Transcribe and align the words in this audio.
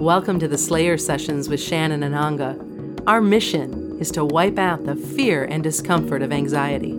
Welcome 0.00 0.38
to 0.40 0.46
the 0.46 0.58
Slayer 0.58 0.98
Sessions 0.98 1.48
with 1.48 1.58
Shannon 1.58 2.02
and 2.02 2.14
Ananga. 2.14 3.02
Our 3.06 3.22
mission 3.22 3.96
is 3.98 4.10
to 4.10 4.26
wipe 4.26 4.58
out 4.58 4.84
the 4.84 4.94
fear 4.94 5.44
and 5.44 5.62
discomfort 5.62 6.20
of 6.20 6.32
anxiety. 6.32 6.92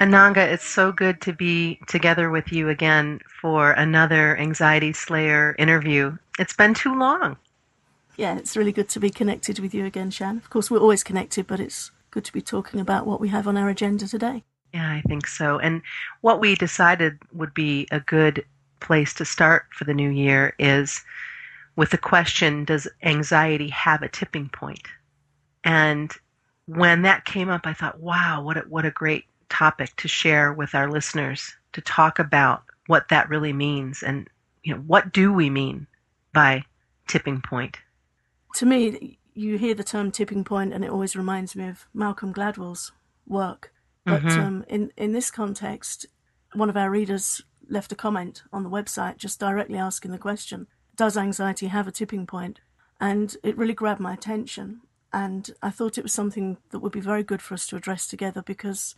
Ananga, 0.00 0.38
it's 0.38 0.66
so 0.66 0.90
good 0.90 1.20
to 1.20 1.32
be 1.32 1.78
together 1.86 2.28
with 2.28 2.50
you 2.50 2.68
again 2.68 3.20
for 3.40 3.70
another 3.70 4.36
Anxiety 4.38 4.92
Slayer 4.92 5.54
interview. 5.60 6.18
It's 6.40 6.54
been 6.54 6.74
too 6.74 6.98
long. 6.98 7.36
Yeah, 8.16 8.36
it's 8.36 8.56
really 8.56 8.72
good 8.72 8.88
to 8.88 8.98
be 8.98 9.10
connected 9.10 9.60
with 9.60 9.72
you 9.72 9.84
again, 9.84 10.10
Shan. 10.10 10.38
Of 10.38 10.50
course, 10.50 10.72
we're 10.72 10.80
always 10.80 11.04
connected, 11.04 11.46
but 11.46 11.60
it's 11.60 11.92
good 12.10 12.24
to 12.24 12.32
be 12.32 12.42
talking 12.42 12.80
about 12.80 13.06
what 13.06 13.20
we 13.20 13.28
have 13.28 13.46
on 13.46 13.56
our 13.56 13.68
agenda 13.68 14.08
today. 14.08 14.42
Yeah, 14.76 14.92
I 14.92 15.00
think 15.08 15.26
so. 15.26 15.58
And 15.58 15.80
what 16.20 16.38
we 16.38 16.54
decided 16.54 17.18
would 17.32 17.54
be 17.54 17.88
a 17.90 18.00
good 18.00 18.44
place 18.80 19.14
to 19.14 19.24
start 19.24 19.64
for 19.72 19.84
the 19.84 19.94
new 19.94 20.10
year 20.10 20.54
is 20.58 21.02
with 21.76 21.92
the 21.92 21.98
question 21.98 22.66
Does 22.66 22.86
anxiety 23.02 23.68
have 23.70 24.02
a 24.02 24.08
tipping 24.10 24.50
point? 24.50 24.82
And 25.64 26.12
when 26.66 27.00
that 27.02 27.24
came 27.24 27.48
up, 27.48 27.62
I 27.64 27.72
thought, 27.72 28.00
wow, 28.00 28.42
what 28.42 28.58
a, 28.58 28.60
what 28.68 28.84
a 28.84 28.90
great 28.90 29.24
topic 29.48 29.96
to 29.96 30.08
share 30.08 30.52
with 30.52 30.74
our 30.74 30.90
listeners 30.90 31.56
to 31.72 31.80
talk 31.80 32.18
about 32.18 32.62
what 32.86 33.08
that 33.08 33.30
really 33.30 33.54
means 33.54 34.02
and 34.02 34.28
you 34.62 34.74
know 34.74 34.80
what 34.80 35.10
do 35.12 35.32
we 35.32 35.48
mean 35.48 35.86
by 36.34 36.62
tipping 37.06 37.40
point 37.40 37.78
to 38.54 38.66
me 38.66 39.18
you 39.34 39.56
hear 39.56 39.74
the 39.74 39.84
term 39.84 40.10
tipping 40.10 40.42
point 40.42 40.72
and 40.72 40.84
it 40.84 40.90
always 40.90 41.14
reminds 41.14 41.54
me 41.54 41.68
of 41.68 41.86
malcolm 41.94 42.32
gladwell's 42.32 42.90
work 43.26 43.72
but 44.06 44.22
mm-hmm. 44.22 44.40
um, 44.40 44.64
in, 44.68 44.90
in 44.96 45.12
this 45.12 45.30
context 45.30 46.06
one 46.54 46.70
of 46.70 46.76
our 46.76 46.90
readers 46.90 47.42
left 47.68 47.92
a 47.92 47.96
comment 47.96 48.42
on 48.52 48.62
the 48.62 48.70
website 48.70 49.18
just 49.18 49.38
directly 49.38 49.76
asking 49.76 50.12
the 50.12 50.18
question 50.18 50.66
does 50.94 51.18
anxiety 51.18 51.66
have 51.66 51.86
a 51.86 51.92
tipping 51.92 52.26
point? 52.26 52.56
point 52.56 52.60
and 52.98 53.36
it 53.42 53.58
really 53.58 53.74
grabbed 53.74 54.00
my 54.00 54.14
attention 54.14 54.80
and 55.12 55.50
i 55.62 55.70
thought 55.70 55.98
it 55.98 56.04
was 56.04 56.12
something 56.12 56.56
that 56.70 56.78
would 56.78 56.92
be 56.92 57.00
very 57.00 57.22
good 57.22 57.42
for 57.42 57.54
us 57.54 57.66
to 57.66 57.76
address 57.76 58.06
together 58.06 58.40
because 58.40 58.94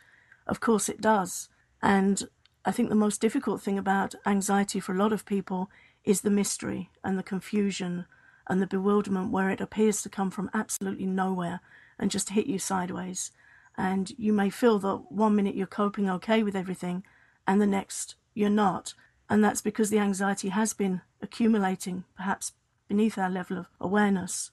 of 0.49 0.61
course, 0.61 0.89
it 0.89 1.01
does. 1.01 1.49
And 1.83 2.23
I 2.65 2.73
think 2.73 2.89
the 2.89 2.95
most 2.95 3.21
difficult 3.21 3.63
thing 3.63 3.79
about 3.79 4.15
anxiety 4.27 4.81
for 4.81 4.95
a 4.95 4.99
lot 4.99 5.13
of 5.13 5.27
people 5.27 5.71
is 6.05 6.23
the 6.23 6.31
mystery 6.31 6.91
and 7.05 7.19
the 7.19 7.23
confusion 7.23 8.07
and 8.49 8.63
the 8.63 8.67
bewilderment 8.67 9.31
where 9.31 9.51
it 9.51 9.61
appears 9.61 10.03
to 10.03 10.09
come 10.09 10.31
from 10.31 10.51
absolutely 10.55 11.07
nowhere 11.07 11.61
and 11.99 12.11
just 12.11 12.31
hit 12.31 12.47
you 12.47 12.59
sideways. 12.59 13.31
And 13.79 14.13
you 14.19 14.33
may 14.33 14.51
feel 14.51 14.81
that 14.81 15.05
one 15.09 15.37
minute 15.37 15.55
you're 15.55 15.69
coping 15.69 16.11
okay 16.11 16.43
with 16.43 16.57
everything 16.57 17.05
and 17.47 17.61
the 17.61 17.67
next 17.67 18.17
you're 18.35 18.51
not. 18.51 18.93
And 19.31 19.43
that's 19.43 19.63
because 19.63 19.89
the 19.89 20.01
anxiety 20.01 20.49
has 20.49 20.73
been 20.73 21.01
accumulating, 21.23 22.03
perhaps 22.17 22.53
beneath 22.89 23.17
our 23.17 23.31
level 23.31 23.57
of 23.57 23.69
awareness. 23.81 24.51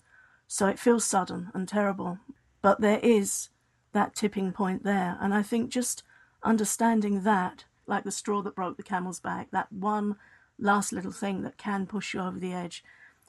So 0.47 0.67
it 0.67 0.77
feels 0.77 1.05
sudden 1.05 1.49
and 1.55 1.67
terrible. 1.67 2.19
But 2.61 2.81
there 2.81 2.99
is 2.99 3.49
that 3.93 4.13
tipping 4.13 4.51
point 4.51 4.83
there. 4.83 5.17
And 5.19 5.33
I 5.33 5.41
think 5.41 5.71
just 5.71 6.03
understanding 6.43 7.23
that, 7.23 7.65
like 7.87 8.03
the 8.03 8.11
straw 8.11 8.43
that 8.43 8.55
broke 8.55 8.77
the 8.77 8.83
camel's 8.83 9.19
back, 9.19 9.49
that 9.51 9.71
one 9.71 10.17
last 10.59 10.93
little 10.93 11.11
thing 11.11 11.41
that 11.41 11.57
can 11.57 11.87
push 11.87 12.13
you 12.13 12.19
over 12.19 12.37
the 12.37 12.53
edge. 12.53 12.83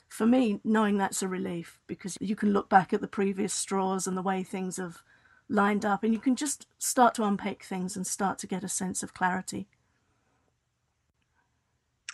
For 0.08 0.26
me, 0.26 0.60
knowing 0.62 0.98
that's 0.98 1.22
a 1.22 1.28
relief 1.28 1.80
because 1.86 2.18
you 2.20 2.36
can 2.36 2.52
look 2.52 2.68
back 2.68 2.92
at 2.92 3.00
the 3.00 3.08
previous 3.08 3.54
straws 3.54 4.06
and 4.06 4.16
the 4.16 4.22
way 4.22 4.42
things 4.42 4.76
have 4.76 5.02
lined 5.48 5.84
up, 5.84 6.02
and 6.02 6.12
you 6.12 6.18
can 6.18 6.36
just 6.36 6.66
start 6.78 7.14
to 7.14 7.24
unpick 7.24 7.64
things 7.64 7.96
and 7.96 8.06
start 8.06 8.38
to 8.38 8.46
get 8.46 8.64
a 8.64 8.68
sense 8.68 9.02
of 9.02 9.14
clarity. 9.14 9.66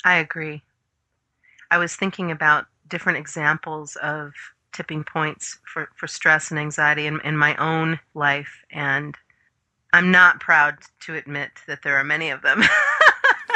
I 0.05 0.17
agree. 0.17 0.63
I 1.71 1.79
was 1.79 1.97
thinking 1.97 2.31
about 2.31 2.67
different 2.89 3.19
examples 3.19 3.97
of 3.97 4.33
tipping 4.73 5.05
points 5.05 5.59
for, 5.65 5.89
for 5.97 6.07
stress 6.07 6.51
and 6.51 6.59
anxiety 6.59 7.07
in, 7.07 7.21
in 7.23 7.37
my 7.37 7.55
own 7.57 8.01
life. 8.15 8.63
And 8.71 9.17
I'm 9.93 10.11
not 10.11 10.41
proud 10.41 10.79
to 11.01 11.15
admit 11.15 11.51
that 11.67 11.83
there 11.83 11.97
are 11.97 12.05
many 12.05 12.31
of 12.31 12.43
them. 12.43 12.63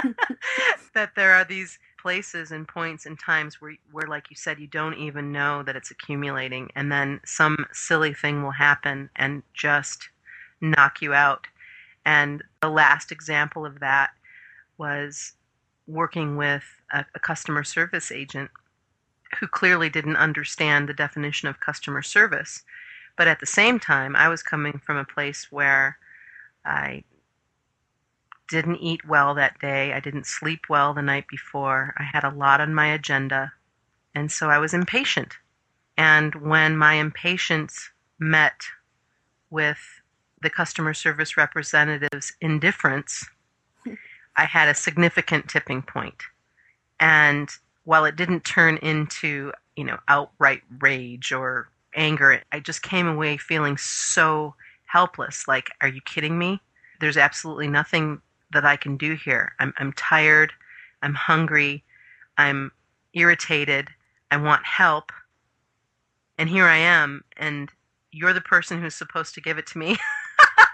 that 0.94 1.14
there 1.14 1.32
are 1.32 1.44
these 1.44 1.78
places 1.98 2.50
and 2.50 2.66
points 2.66 3.06
and 3.06 3.18
times 3.18 3.60
where, 3.60 3.76
where, 3.92 4.06
like 4.06 4.30
you 4.30 4.36
said, 4.36 4.58
you 4.58 4.66
don't 4.66 4.98
even 4.98 5.32
know 5.32 5.62
that 5.62 5.76
it's 5.76 5.90
accumulating. 5.90 6.70
And 6.74 6.90
then 6.90 7.20
some 7.24 7.66
silly 7.72 8.14
thing 8.14 8.42
will 8.42 8.52
happen 8.52 9.10
and 9.16 9.42
just 9.54 10.08
knock 10.60 11.02
you 11.02 11.14
out. 11.14 11.46
And 12.04 12.42
the 12.62 12.68
last 12.68 13.10
example 13.10 13.66
of 13.66 13.80
that 13.80 14.10
was 14.78 15.32
working 15.86 16.36
with 16.36 16.64
a, 16.92 17.04
a 17.14 17.20
customer 17.20 17.64
service 17.64 18.12
agent 18.12 18.50
who 19.40 19.46
clearly 19.46 19.88
didn't 19.88 20.16
understand 20.16 20.88
the 20.88 20.94
definition 20.94 21.48
of 21.48 21.60
customer 21.60 22.02
service. 22.02 22.62
But 23.16 23.28
at 23.28 23.40
the 23.40 23.46
same 23.46 23.80
time, 23.80 24.14
I 24.14 24.28
was 24.28 24.42
coming 24.42 24.80
from 24.84 24.96
a 24.96 25.04
place 25.04 25.50
where 25.50 25.98
I 26.64 27.04
didn't 28.48 28.76
eat 28.76 29.06
well 29.06 29.34
that 29.34 29.58
day. 29.58 29.92
I 29.92 30.00
didn't 30.00 30.26
sleep 30.26 30.66
well 30.68 30.94
the 30.94 31.02
night 31.02 31.26
before. 31.28 31.94
I 31.98 32.04
had 32.04 32.24
a 32.24 32.30
lot 32.30 32.60
on 32.60 32.74
my 32.74 32.92
agenda. 32.92 33.52
And 34.14 34.30
so 34.30 34.48
I 34.48 34.58
was 34.58 34.74
impatient. 34.74 35.34
And 35.96 36.34
when 36.36 36.76
my 36.76 36.94
impatience 36.94 37.90
met 38.18 38.62
with 39.50 39.78
the 40.42 40.50
customer 40.50 40.94
service 40.94 41.36
representative's 41.36 42.32
indifference, 42.40 43.24
I 44.36 44.44
had 44.44 44.68
a 44.68 44.74
significant 44.74 45.48
tipping 45.48 45.82
point. 45.82 46.22
And 47.00 47.50
while 47.84 48.04
it 48.04 48.16
didn't 48.16 48.44
turn 48.44 48.76
into, 48.78 49.52
you 49.76 49.84
know, 49.84 49.98
outright 50.08 50.62
rage 50.80 51.32
or 51.32 51.68
anger, 51.94 52.42
I 52.52 52.60
just 52.60 52.82
came 52.82 53.06
away 53.06 53.36
feeling 53.38 53.76
so 53.76 54.54
helpless. 54.86 55.48
Like, 55.48 55.70
are 55.80 55.88
you 55.88 56.00
kidding 56.02 56.38
me? 56.38 56.60
There's 57.00 57.16
absolutely 57.16 57.68
nothing 57.68 58.20
that 58.52 58.64
I 58.64 58.76
can 58.76 58.96
do 58.96 59.14
here. 59.14 59.52
I'm, 59.58 59.72
I'm 59.78 59.92
tired. 59.92 60.52
I'm 61.02 61.14
hungry. 61.14 61.84
I'm 62.38 62.72
irritated. 63.12 63.88
I 64.30 64.36
want 64.36 64.64
help. 64.64 65.12
And 66.38 66.48
here 66.48 66.66
I 66.66 66.76
am, 66.76 67.24
and 67.36 67.70
you're 68.12 68.34
the 68.34 68.42
person 68.42 68.80
who's 68.80 68.94
supposed 68.94 69.34
to 69.34 69.40
give 69.40 69.56
it 69.56 69.66
to 69.68 69.78
me. 69.78 69.96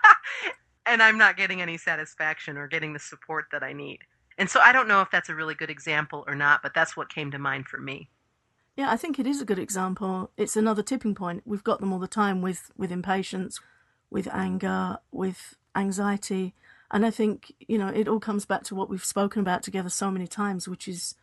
and 0.86 1.02
I'm 1.02 1.18
not 1.18 1.36
getting 1.36 1.62
any 1.62 1.78
satisfaction 1.78 2.56
or 2.56 2.66
getting 2.66 2.92
the 2.92 2.98
support 2.98 3.46
that 3.52 3.62
I 3.62 3.72
need. 3.72 4.00
And 4.38 4.50
so 4.50 4.60
I 4.60 4.72
don't 4.72 4.88
know 4.88 5.02
if 5.02 5.10
that's 5.10 5.28
a 5.28 5.34
really 5.34 5.54
good 5.54 5.70
example 5.70 6.24
or 6.26 6.34
not, 6.34 6.62
but 6.62 6.74
that's 6.74 6.96
what 6.96 7.12
came 7.12 7.30
to 7.30 7.38
mind 7.38 7.68
for 7.68 7.78
me. 7.78 8.08
Yeah, 8.76 8.90
I 8.90 8.96
think 8.96 9.18
it 9.18 9.26
is 9.26 9.40
a 9.40 9.44
good 9.44 9.58
example. 9.58 10.30
It's 10.36 10.56
another 10.56 10.82
tipping 10.82 11.14
point. 11.14 11.42
We've 11.44 11.62
got 11.62 11.80
them 11.80 11.92
all 11.92 11.98
the 11.98 12.08
time 12.08 12.40
with 12.40 12.70
with 12.76 12.90
impatience, 12.90 13.60
with 14.10 14.26
anger, 14.32 14.98
with 15.10 15.56
anxiety, 15.76 16.54
and 16.92 17.06
I 17.06 17.10
think, 17.10 17.54
you 17.58 17.78
know, 17.78 17.88
it 17.88 18.06
all 18.06 18.20
comes 18.20 18.44
back 18.44 18.64
to 18.64 18.74
what 18.74 18.90
we've 18.90 19.04
spoken 19.04 19.40
about 19.40 19.62
together 19.62 19.88
so 19.88 20.10
many 20.10 20.26
times, 20.26 20.68
which 20.68 20.86
is 20.86 21.14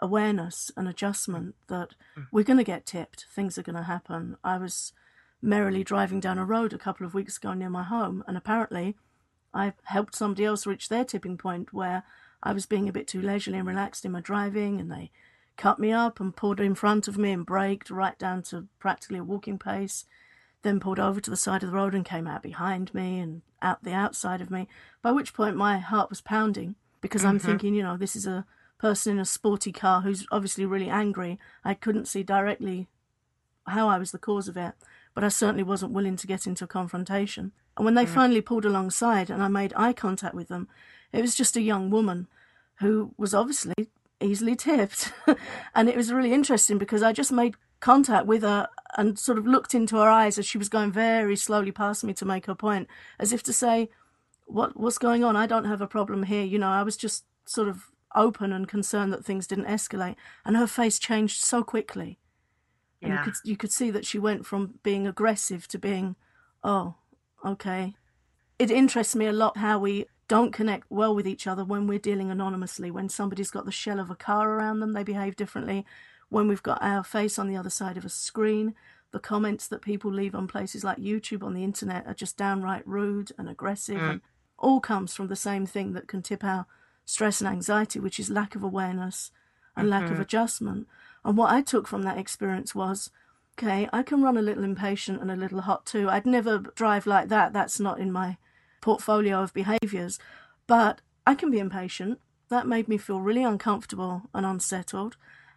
awareness 0.00 0.72
and 0.76 0.88
adjustment 0.88 1.54
that 1.68 1.90
mm. 2.16 2.26
we're 2.32 2.42
going 2.42 2.56
to 2.56 2.64
get 2.64 2.86
tipped. 2.86 3.26
Things 3.30 3.58
are 3.58 3.62
going 3.62 3.76
to 3.76 3.82
happen. 3.82 4.38
I 4.42 4.56
was 4.56 4.94
merrily 5.42 5.84
driving 5.84 6.20
down 6.20 6.38
a 6.38 6.44
road 6.44 6.72
a 6.72 6.78
couple 6.78 7.06
of 7.06 7.12
weeks 7.12 7.36
ago 7.36 7.52
near 7.52 7.68
my 7.68 7.82
home, 7.82 8.24
and 8.26 8.36
apparently 8.36 8.96
I 9.52 9.74
helped 9.84 10.14
somebody 10.14 10.44
else 10.44 10.66
reach 10.66 10.88
their 10.88 11.04
tipping 11.04 11.36
point 11.36 11.72
where 11.72 12.02
I 12.42 12.52
was 12.52 12.64
being 12.64 12.88
a 12.88 12.92
bit 12.92 13.06
too 13.06 13.20
leisurely 13.20 13.58
and 13.58 13.68
relaxed 13.68 14.06
in 14.06 14.12
my 14.12 14.20
driving, 14.20 14.80
and 14.80 14.90
they 14.90 15.10
cut 15.58 15.78
me 15.78 15.92
up 15.92 16.18
and 16.18 16.34
pulled 16.34 16.60
in 16.60 16.74
front 16.74 17.08
of 17.08 17.18
me 17.18 17.32
and 17.32 17.44
braked 17.44 17.90
right 17.90 18.18
down 18.18 18.42
to 18.44 18.68
practically 18.78 19.18
a 19.18 19.24
walking 19.24 19.58
pace. 19.58 20.06
Then 20.62 20.80
pulled 20.80 20.98
over 20.98 21.20
to 21.20 21.30
the 21.30 21.36
side 21.36 21.62
of 21.62 21.70
the 21.70 21.76
road 21.76 21.94
and 21.94 22.04
came 22.04 22.26
out 22.26 22.42
behind 22.42 22.92
me 22.92 23.18
and 23.18 23.42
out 23.62 23.82
the 23.82 23.92
outside 23.92 24.40
of 24.40 24.50
me. 24.50 24.68
By 25.02 25.12
which 25.12 25.34
point 25.34 25.56
my 25.56 25.78
heart 25.78 26.10
was 26.10 26.20
pounding 26.20 26.74
because 27.00 27.22
mm-hmm. 27.22 27.30
I'm 27.30 27.38
thinking, 27.38 27.74
you 27.74 27.82
know, 27.82 27.96
this 27.96 28.14
is 28.14 28.26
a 28.26 28.44
person 28.78 29.12
in 29.12 29.18
a 29.18 29.24
sporty 29.24 29.72
car 29.72 30.00
who's 30.00 30.26
obviously 30.30 30.64
really 30.64 30.88
angry. 30.88 31.38
I 31.64 31.74
couldn't 31.74 32.08
see 32.08 32.22
directly 32.22 32.88
how 33.66 33.88
I 33.88 33.98
was 33.98 34.10
the 34.10 34.18
cause 34.18 34.48
of 34.48 34.56
it, 34.56 34.72
but 35.14 35.24
I 35.24 35.28
certainly 35.28 35.62
wasn't 35.62 35.92
willing 35.92 36.16
to 36.16 36.26
get 36.26 36.46
into 36.46 36.64
a 36.64 36.68
confrontation. 36.68 37.52
And 37.76 37.84
when 37.84 37.94
they 37.94 38.06
mm. 38.06 38.10
finally 38.10 38.40
pulled 38.40 38.64
alongside 38.64 39.30
and 39.30 39.42
I 39.42 39.48
made 39.48 39.72
eye 39.76 39.92
contact 39.92 40.34
with 40.34 40.48
them, 40.48 40.68
it 41.12 41.20
was 41.20 41.34
just 41.34 41.56
a 41.56 41.62
young 41.62 41.90
woman 41.90 42.26
who 42.76 43.14
was 43.16 43.34
obviously 43.34 43.88
easily 44.20 44.56
tipped. 44.56 45.12
and 45.74 45.88
it 45.88 45.96
was 45.96 46.12
really 46.12 46.32
interesting 46.32 46.78
because 46.78 47.02
I 47.02 47.12
just 47.12 47.32
made 47.32 47.54
contact 47.80 48.26
with 48.26 48.42
her 48.42 48.68
and 48.96 49.18
sort 49.18 49.38
of 49.38 49.46
looked 49.46 49.74
into 49.74 49.96
her 49.96 50.08
eyes 50.08 50.38
as 50.38 50.46
she 50.46 50.58
was 50.58 50.68
going 50.68 50.92
very 50.92 51.36
slowly 51.36 51.72
past 51.72 52.04
me 52.04 52.12
to 52.14 52.24
make 52.24 52.46
her 52.46 52.54
point, 52.54 52.88
as 53.18 53.32
if 53.32 53.42
to 53.44 53.52
say, 53.52 53.90
What 54.46 54.78
what's 54.78 54.98
going 54.98 55.24
on? 55.24 55.36
I 55.36 55.46
don't 55.46 55.64
have 55.64 55.80
a 55.80 55.86
problem 55.86 56.24
here. 56.24 56.44
You 56.44 56.58
know, 56.58 56.68
I 56.68 56.82
was 56.82 56.96
just 56.96 57.24
sort 57.44 57.68
of 57.68 57.90
open 58.14 58.52
and 58.52 58.68
concerned 58.68 59.12
that 59.12 59.24
things 59.24 59.46
didn't 59.46 59.66
escalate. 59.66 60.16
And 60.44 60.56
her 60.56 60.66
face 60.66 60.98
changed 60.98 61.42
so 61.42 61.62
quickly. 61.62 62.18
And 63.02 63.12
you 63.12 63.18
could 63.24 63.34
you 63.44 63.56
could 63.56 63.72
see 63.72 63.90
that 63.90 64.04
she 64.04 64.18
went 64.18 64.44
from 64.44 64.74
being 64.82 65.06
aggressive 65.06 65.66
to 65.68 65.78
being, 65.78 66.16
oh, 66.62 66.96
okay. 67.44 67.94
It 68.58 68.70
interests 68.70 69.16
me 69.16 69.26
a 69.26 69.32
lot 69.32 69.56
how 69.56 69.78
we 69.78 70.04
don't 70.28 70.52
connect 70.52 70.86
well 70.90 71.14
with 71.14 71.26
each 71.26 71.46
other 71.46 71.64
when 71.64 71.86
we're 71.86 71.98
dealing 71.98 72.30
anonymously. 72.30 72.90
When 72.90 73.08
somebody's 73.08 73.50
got 73.50 73.64
the 73.64 73.72
shell 73.72 73.98
of 73.98 74.10
a 74.10 74.14
car 74.14 74.50
around 74.50 74.80
them, 74.80 74.92
they 74.92 75.02
behave 75.02 75.34
differently. 75.34 75.86
When 76.30 76.48
we've 76.48 76.62
got 76.62 76.82
our 76.82 77.04
face 77.04 77.38
on 77.38 77.48
the 77.48 77.56
other 77.56 77.70
side 77.70 77.96
of 77.96 78.04
a 78.04 78.08
screen, 78.08 78.74
the 79.10 79.18
comments 79.18 79.66
that 79.68 79.82
people 79.82 80.12
leave 80.12 80.34
on 80.34 80.48
places 80.48 80.84
like 80.84 80.98
YouTube 80.98 81.42
on 81.42 81.52
the 81.52 81.64
internet 81.64 82.06
are 82.06 82.14
just 82.14 82.36
downright 82.36 82.86
rude 82.86 83.32
and 83.36 83.48
aggressive, 83.48 83.98
mm. 83.98 84.10
and 84.10 84.20
all 84.58 84.80
comes 84.80 85.14
from 85.14 85.28
the 85.28 85.36
same 85.36 85.66
thing 85.66 85.92
that 85.92 86.08
can 86.08 86.22
tip 86.22 86.42
our 86.44 86.66
stress 87.04 87.40
and 87.40 87.48
anxiety, 87.48 87.98
which 87.98 88.20
is 88.20 88.30
lack 88.30 88.54
of 88.54 88.62
awareness 88.62 89.32
and 89.76 89.84
mm-hmm. 89.84 89.92
lack 89.92 90.04
of 90.04 90.12
mm-hmm. 90.12 90.22
adjustment. 90.22 90.86
And 91.24 91.36
what 91.36 91.50
I 91.50 91.60
took 91.60 91.86
from 91.86 92.02
that 92.02 92.18
experience 92.18 92.74
was 92.74 93.10
okay, 93.58 93.88
I 93.92 94.02
can 94.02 94.22
run 94.22 94.38
a 94.38 94.42
little 94.42 94.64
impatient 94.64 95.20
and 95.20 95.30
a 95.30 95.36
little 95.36 95.60
hot 95.60 95.84
too. 95.84 96.08
I'd 96.08 96.24
never 96.24 96.58
drive 96.58 97.06
like 97.06 97.28
that. 97.28 97.52
That's 97.52 97.78
not 97.78 97.98
in 98.00 98.10
my 98.10 98.38
portfolio 98.80 99.42
of 99.42 99.52
behaviors. 99.52 100.18
But 100.66 101.02
I 101.26 101.34
can 101.34 101.50
be 101.50 101.58
impatient. 101.58 102.20
That 102.48 102.66
made 102.66 102.88
me 102.88 102.96
feel 102.96 103.20
really 103.20 103.44
uncomfortable 103.44 104.22
and 104.32 104.46
unsettled. 104.46 105.16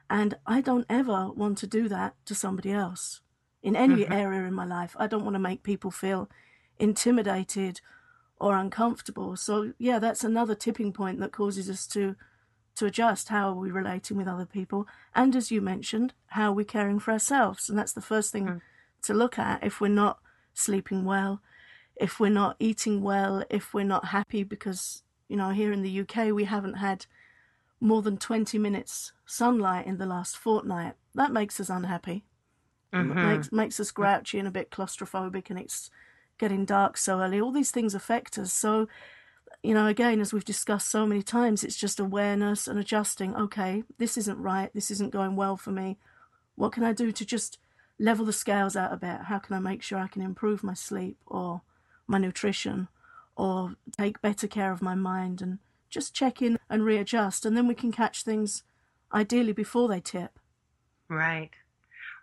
And 0.09 0.35
I 0.45 0.61
don't 0.61 0.85
ever 0.89 1.29
want 1.31 1.57
to 1.59 1.67
do 1.67 1.87
that 1.89 2.15
to 2.25 2.35
somebody 2.35 2.71
else 2.71 3.21
in 3.61 3.75
any 3.75 4.03
mm-hmm. 4.03 4.13
area 4.13 4.43
in 4.43 4.53
my 4.53 4.65
life. 4.65 4.95
I 4.99 5.07
don't 5.07 5.23
want 5.23 5.35
to 5.35 5.39
make 5.39 5.63
people 5.63 5.89
feel 5.89 6.29
intimidated 6.77 7.81
or 8.39 8.57
uncomfortable. 8.57 9.37
So 9.37 9.73
yeah, 9.77 9.99
that's 9.99 10.23
another 10.23 10.53
tipping 10.53 10.91
point 10.91 11.19
that 11.21 11.31
causes 11.31 11.69
us 11.69 11.87
to 11.87 12.15
to 12.75 12.87
adjust 12.87 13.29
how 13.29 13.49
are 13.49 13.55
we 13.55 13.69
relating 13.69 14.17
with 14.17 14.27
other 14.27 14.47
people 14.47 14.87
and 15.13 15.35
as 15.35 15.51
you 15.51 15.61
mentioned, 15.61 16.13
how 16.27 16.49
are 16.49 16.53
we 16.53 16.65
caring 16.65 16.97
for 16.99 17.11
ourselves? 17.11 17.69
And 17.69 17.77
that's 17.77 17.93
the 17.93 18.01
first 18.01 18.31
thing 18.31 18.47
mm. 18.47 18.61
to 19.03 19.13
look 19.13 19.37
at 19.37 19.63
if 19.63 19.79
we're 19.79 19.89
not 19.89 20.17
sleeping 20.55 21.05
well, 21.05 21.41
if 21.95 22.19
we're 22.19 22.29
not 22.29 22.55
eating 22.59 23.03
well, 23.03 23.43
if 23.49 23.75
we're 23.75 23.83
not 23.83 24.05
happy 24.05 24.43
because, 24.43 25.03
you 25.29 25.37
know, 25.37 25.51
here 25.51 25.71
in 25.71 25.83
the 25.83 25.99
UK 25.99 26.33
we 26.33 26.45
haven't 26.45 26.75
had 26.75 27.05
more 27.83 28.01
than 28.01 28.17
20 28.17 28.57
minutes 28.57 29.11
sunlight 29.25 29.85
in 29.85 29.97
the 29.97 30.05
last 30.05 30.37
fortnight. 30.37 30.93
That 31.13 31.33
makes 31.33 31.59
us 31.59 31.69
unhappy. 31.69 32.23
Mm-hmm. 32.93 33.27
Makes 33.27 33.51
makes 33.51 33.79
us 33.79 33.91
grouchy 33.91 34.39
and 34.39 34.47
a 34.47 34.51
bit 34.51 34.71
claustrophobic 34.71 35.49
and 35.49 35.59
it's 35.59 35.89
getting 36.37 36.63
dark 36.63 36.95
so 36.95 37.19
early. 37.19 37.41
All 37.41 37.51
these 37.51 37.71
things 37.71 37.93
affect 37.93 38.37
us. 38.37 38.53
So, 38.53 38.87
you 39.61 39.73
know, 39.73 39.87
again, 39.87 40.21
as 40.21 40.31
we've 40.31 40.45
discussed 40.45 40.89
so 40.89 41.05
many 41.05 41.21
times, 41.21 41.63
it's 41.63 41.75
just 41.75 41.99
awareness 41.99 42.67
and 42.67 42.79
adjusting. 42.79 43.35
Okay, 43.35 43.83
this 43.97 44.17
isn't 44.17 44.41
right. 44.41 44.73
This 44.73 44.89
isn't 44.89 45.11
going 45.11 45.35
well 45.35 45.57
for 45.57 45.71
me. 45.71 45.97
What 46.55 46.71
can 46.71 46.83
I 46.83 46.93
do 46.93 47.11
to 47.11 47.25
just 47.25 47.57
level 47.99 48.25
the 48.25 48.33
scales 48.33 48.77
out 48.77 48.93
a 48.93 48.97
bit? 48.97 49.23
How 49.23 49.39
can 49.39 49.55
I 49.55 49.59
make 49.59 49.83
sure 49.83 49.99
I 49.99 50.07
can 50.07 50.21
improve 50.21 50.63
my 50.63 50.73
sleep 50.73 51.17
or 51.27 51.61
my 52.07 52.17
nutrition 52.17 52.87
or 53.35 53.75
take 53.97 54.21
better 54.21 54.47
care 54.47 54.71
of 54.71 54.81
my 54.81 54.95
mind 54.95 55.41
and 55.41 55.59
just 55.93 56.13
check 56.13 56.41
in 56.41 56.59
and 56.69 56.83
readjust. 56.83 57.45
And 57.45 57.55
then 57.55 57.67
we 57.67 57.75
can 57.75 57.91
catch 57.91 58.23
things 58.23 58.63
ideally 59.13 59.53
before 59.53 59.87
they 59.87 59.99
tip. 59.99 60.39
Right. 61.07 61.51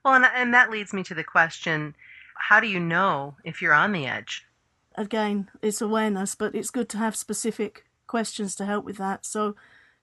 Well, 0.05 0.14
and, 0.14 0.26
and 0.34 0.52
that 0.55 0.70
leads 0.70 0.93
me 0.93 1.02
to 1.05 1.14
the 1.14 1.25
question 1.25 1.94
how 2.34 2.58
do 2.58 2.67
you 2.67 2.81
know 2.81 3.37
if 3.44 3.61
you're 3.61 3.75
on 3.75 3.93
the 3.93 4.06
edge? 4.06 4.46
Again, 4.94 5.50
it's 5.61 5.82
awareness, 5.82 6.34
but 6.34 6.55
it's 6.55 6.70
good 6.70 6.88
to 6.90 6.99
have 6.99 7.14
specific 7.14 7.84
questions 8.06 8.56
to 8.56 8.64
help 8.64 8.84
with 8.84 8.96
that. 8.96 9.26
So, 9.26 9.55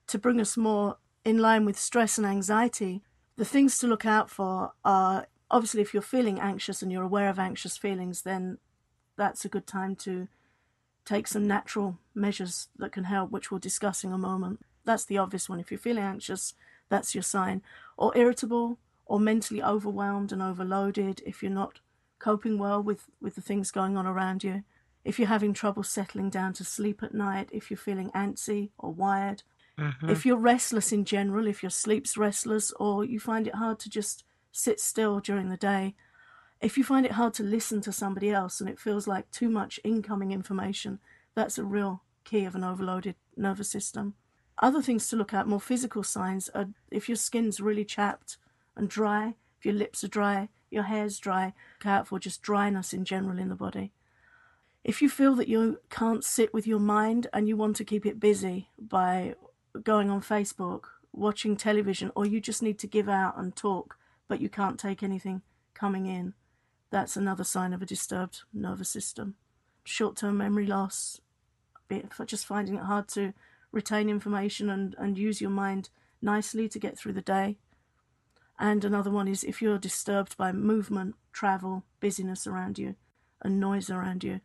to 0.06 0.18
bring 0.18 0.40
us 0.40 0.56
more 0.56 0.98
in 1.24 1.38
line 1.38 1.64
with 1.64 1.78
stress 1.78 2.16
and 2.16 2.26
anxiety, 2.26 3.02
the 3.36 3.44
things 3.44 3.78
to 3.78 3.86
look 3.86 4.06
out 4.06 4.30
for 4.30 4.72
are 4.84 5.26
obviously 5.50 5.82
if 5.82 5.92
you're 5.92 6.02
feeling 6.02 6.40
anxious 6.40 6.80
and 6.80 6.92
you're 6.92 7.02
aware 7.02 7.28
of 7.28 7.38
anxious 7.38 7.76
feelings, 7.76 8.22
then 8.22 8.58
that's 9.16 9.44
a 9.44 9.48
good 9.48 9.66
time 9.66 9.96
to 9.96 10.28
take 11.08 11.26
some 11.26 11.46
natural 11.46 11.98
measures 12.14 12.68
that 12.76 12.92
can 12.92 13.04
help, 13.04 13.30
which 13.30 13.50
we'll 13.50 13.58
discuss 13.58 14.04
in 14.04 14.12
a 14.12 14.18
moment. 14.18 14.60
That's 14.84 15.06
the 15.06 15.16
obvious 15.16 15.48
one. 15.48 15.58
If 15.58 15.70
you're 15.70 15.78
feeling 15.78 16.04
anxious, 16.04 16.52
that's 16.90 17.14
your 17.14 17.22
sign. 17.22 17.62
Or 17.96 18.16
irritable, 18.16 18.78
or 19.06 19.18
mentally 19.18 19.62
overwhelmed 19.62 20.32
and 20.32 20.42
overloaded, 20.42 21.22
if 21.24 21.42
you're 21.42 21.50
not 21.50 21.80
coping 22.18 22.58
well 22.58 22.82
with, 22.82 23.04
with 23.22 23.36
the 23.36 23.40
things 23.40 23.70
going 23.70 23.96
on 23.96 24.06
around 24.06 24.44
you, 24.44 24.64
if 25.02 25.18
you're 25.18 25.28
having 25.28 25.54
trouble 25.54 25.82
settling 25.82 26.28
down 26.28 26.52
to 26.52 26.64
sleep 26.64 27.02
at 27.02 27.14
night, 27.14 27.48
if 27.52 27.70
you're 27.70 27.78
feeling 27.78 28.10
antsy 28.10 28.68
or 28.76 28.92
wired, 28.92 29.42
mm-hmm. 29.78 30.10
if 30.10 30.26
you're 30.26 30.36
restless 30.36 30.92
in 30.92 31.06
general, 31.06 31.46
if 31.46 31.62
your 31.62 31.70
sleep's 31.70 32.18
restless, 32.18 32.70
or 32.72 33.02
you 33.02 33.18
find 33.18 33.46
it 33.46 33.54
hard 33.54 33.78
to 33.78 33.88
just 33.88 34.24
sit 34.52 34.78
still 34.78 35.20
during 35.20 35.48
the 35.48 35.56
day, 35.56 35.94
if 36.60 36.76
you 36.76 36.84
find 36.84 37.06
it 37.06 37.12
hard 37.12 37.34
to 37.34 37.42
listen 37.42 37.80
to 37.82 37.92
somebody 37.92 38.30
else 38.30 38.60
and 38.60 38.68
it 38.68 38.80
feels 38.80 39.06
like 39.06 39.30
too 39.30 39.48
much 39.48 39.78
incoming 39.84 40.32
information, 40.32 40.98
that's 41.34 41.58
a 41.58 41.64
real 41.64 42.02
key 42.24 42.44
of 42.44 42.54
an 42.54 42.64
overloaded 42.64 43.14
nervous 43.36 43.70
system. 43.70 44.14
Other 44.58 44.82
things 44.82 45.08
to 45.08 45.16
look 45.16 45.32
at, 45.32 45.46
more 45.46 45.60
physical 45.60 46.02
signs, 46.02 46.48
are 46.50 46.66
if 46.90 47.08
your 47.08 47.16
skin's 47.16 47.60
really 47.60 47.84
chapped 47.84 48.38
and 48.76 48.88
dry, 48.88 49.34
if 49.58 49.64
your 49.64 49.74
lips 49.74 50.02
are 50.02 50.08
dry, 50.08 50.48
your 50.70 50.82
hair's 50.84 51.18
dry, 51.18 51.54
look 51.78 51.86
out 51.86 52.08
for 52.08 52.18
just 52.18 52.42
dryness 52.42 52.92
in 52.92 53.04
general 53.04 53.38
in 53.38 53.48
the 53.48 53.54
body. 53.54 53.92
If 54.82 55.00
you 55.00 55.08
feel 55.08 55.34
that 55.36 55.48
you 55.48 55.78
can't 55.90 56.24
sit 56.24 56.52
with 56.52 56.66
your 56.66 56.80
mind 56.80 57.28
and 57.32 57.46
you 57.46 57.56
want 57.56 57.76
to 57.76 57.84
keep 57.84 58.04
it 58.04 58.18
busy 58.18 58.70
by 58.78 59.34
going 59.82 60.10
on 60.10 60.22
Facebook, 60.22 60.84
watching 61.12 61.56
television, 61.56 62.10
or 62.16 62.26
you 62.26 62.40
just 62.40 62.62
need 62.62 62.78
to 62.80 62.86
give 62.86 63.08
out 63.08 63.38
and 63.38 63.54
talk, 63.54 63.96
but 64.26 64.40
you 64.40 64.48
can't 64.48 64.78
take 64.78 65.02
anything 65.02 65.42
coming 65.74 66.06
in, 66.06 66.34
that's 66.90 67.16
another 67.16 67.44
sign 67.44 67.72
of 67.72 67.82
a 67.82 67.86
disturbed 67.86 68.42
nervous 68.52 68.88
system. 68.88 69.34
Short 69.84 70.16
term 70.16 70.36
memory 70.38 70.66
loss, 70.66 71.20
just 72.26 72.46
finding 72.46 72.74
it 72.76 72.84
hard 72.84 73.08
to 73.08 73.32
retain 73.72 74.08
information 74.08 74.70
and, 74.70 74.94
and 74.98 75.18
use 75.18 75.40
your 75.40 75.50
mind 75.50 75.90
nicely 76.20 76.68
to 76.68 76.78
get 76.78 76.98
through 76.98 77.12
the 77.12 77.22
day. 77.22 77.58
And 78.58 78.84
another 78.84 79.10
one 79.10 79.28
is 79.28 79.44
if 79.44 79.62
you're 79.62 79.78
disturbed 79.78 80.36
by 80.36 80.52
movement, 80.52 81.14
travel, 81.32 81.84
busyness 82.00 82.46
around 82.46 82.78
you, 82.78 82.96
and 83.40 83.60
noise 83.60 83.88
around 83.88 84.24
you. 84.24 84.40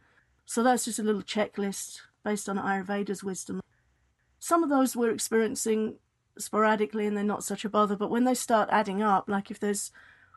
So 0.45 0.61
that's 0.61 0.85
just 0.85 0.99
a 0.99 1.03
little 1.03 1.23
checklist 1.23 2.01
based 2.23 2.47
on 2.47 2.57
Ayurveda's 2.57 3.23
wisdom. 3.23 3.61
Some 4.39 4.63
of 4.63 4.69
those 4.69 4.95
we're 4.95 5.11
experiencing 5.11 5.95
sporadically 6.37 7.07
and 7.07 7.15
they're 7.15 7.23
not 7.23 7.43
such 7.43 7.65
a 7.65 7.69
bother, 7.69 7.95
but 7.95 8.11
when 8.11 8.23
they 8.23 8.33
start 8.33 8.69
adding 8.71 9.01
up, 9.01 9.27
like 9.27 9.49
if 9.49 9.59
there's 9.59 9.91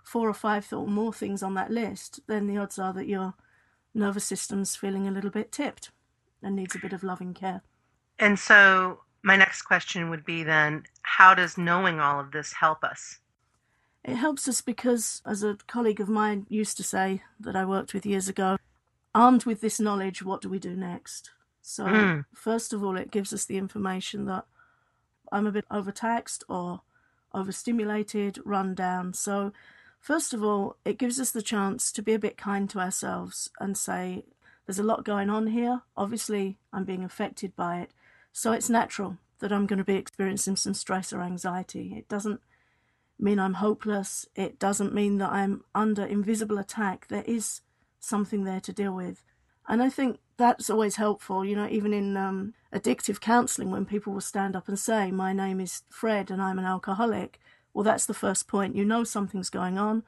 four 0.06 0.28
or 0.28 0.34
five 0.34 0.72
or 0.72 0.86
more 0.86 1.12
things 1.12 1.42
on 1.42 1.54
that 1.54 1.70
list, 1.70 2.20
then 2.28 2.46
the 2.46 2.56
odds 2.56 2.78
are 2.78 2.92
that 2.92 3.08
your 3.08 3.34
nervous 3.92 4.24
system's 4.24 4.76
feeling 4.76 5.08
a 5.08 5.10
little 5.10 5.30
bit 5.30 5.50
tipped 5.50 5.90
and 6.40 6.54
needs 6.54 6.76
a 6.76 6.78
bit 6.78 6.92
of 6.92 7.02
loving 7.02 7.34
care. 7.34 7.62
And 8.20 8.38
so, 8.38 9.00
my 9.22 9.36
next 9.36 9.62
question 9.62 10.08
would 10.08 10.24
be 10.24 10.44
then 10.44 10.84
how 11.02 11.34
does 11.34 11.58
knowing 11.58 11.98
all 11.98 12.20
of 12.20 12.30
this 12.30 12.52
help 12.52 12.84
us? 12.84 13.18
It 14.04 14.14
helps 14.14 14.46
us 14.46 14.60
because, 14.60 15.22
as 15.26 15.42
a 15.42 15.58
colleague 15.66 16.00
of 16.00 16.08
mine 16.08 16.46
used 16.48 16.76
to 16.76 16.84
say 16.84 17.22
that 17.40 17.56
I 17.56 17.64
worked 17.64 17.92
with 17.92 18.06
years 18.06 18.28
ago, 18.28 18.58
armed 19.12 19.44
with 19.44 19.60
this 19.60 19.80
knowledge, 19.80 20.22
what 20.22 20.40
do 20.40 20.48
we 20.48 20.60
do 20.60 20.76
next? 20.76 21.30
So, 21.60 21.84
mm. 21.84 22.24
first 22.32 22.72
of 22.72 22.84
all, 22.84 22.96
it 22.96 23.10
gives 23.10 23.32
us 23.32 23.44
the 23.44 23.58
information 23.58 24.26
that 24.26 24.44
I'm 25.32 25.48
a 25.48 25.52
bit 25.52 25.64
overtaxed 25.68 26.44
or 26.48 26.82
overstimulated, 27.34 28.38
run 28.44 28.76
down. 28.76 29.12
So, 29.14 29.52
First 30.06 30.32
of 30.32 30.40
all, 30.40 30.76
it 30.84 30.98
gives 30.98 31.18
us 31.18 31.32
the 31.32 31.42
chance 31.42 31.90
to 31.90 32.00
be 32.00 32.14
a 32.14 32.18
bit 32.20 32.36
kind 32.36 32.70
to 32.70 32.78
ourselves 32.78 33.50
and 33.58 33.76
say, 33.76 34.22
there's 34.64 34.78
a 34.78 34.84
lot 34.84 35.04
going 35.04 35.28
on 35.28 35.48
here. 35.48 35.82
Obviously, 35.96 36.58
I'm 36.72 36.84
being 36.84 37.02
affected 37.02 37.56
by 37.56 37.80
it. 37.80 37.90
So 38.32 38.52
it's 38.52 38.70
natural 38.70 39.18
that 39.40 39.50
I'm 39.52 39.66
going 39.66 39.80
to 39.80 39.84
be 39.84 39.96
experiencing 39.96 40.54
some 40.54 40.74
stress 40.74 41.12
or 41.12 41.22
anxiety. 41.22 41.94
It 41.96 42.08
doesn't 42.08 42.40
mean 43.18 43.40
I'm 43.40 43.54
hopeless. 43.54 44.28
It 44.36 44.60
doesn't 44.60 44.94
mean 44.94 45.18
that 45.18 45.32
I'm 45.32 45.64
under 45.74 46.04
invisible 46.04 46.58
attack. 46.58 47.08
There 47.08 47.24
is 47.26 47.62
something 47.98 48.44
there 48.44 48.60
to 48.60 48.72
deal 48.72 48.94
with. 48.94 49.24
And 49.66 49.82
I 49.82 49.90
think 49.90 50.20
that's 50.36 50.70
always 50.70 50.94
helpful, 50.94 51.44
you 51.44 51.56
know, 51.56 51.66
even 51.68 51.92
in 51.92 52.16
um, 52.16 52.54
addictive 52.72 53.18
counseling, 53.18 53.72
when 53.72 53.84
people 53.84 54.12
will 54.12 54.20
stand 54.20 54.54
up 54.54 54.68
and 54.68 54.78
say, 54.78 55.10
My 55.10 55.32
name 55.32 55.58
is 55.58 55.82
Fred 55.90 56.30
and 56.30 56.40
I'm 56.40 56.60
an 56.60 56.64
alcoholic. 56.64 57.40
Well, 57.76 57.84
that's 57.84 58.06
the 58.06 58.14
first 58.14 58.48
point. 58.48 58.74
You 58.74 58.86
know 58.86 59.04
something's 59.04 59.50
going 59.50 59.76
on, 59.76 60.02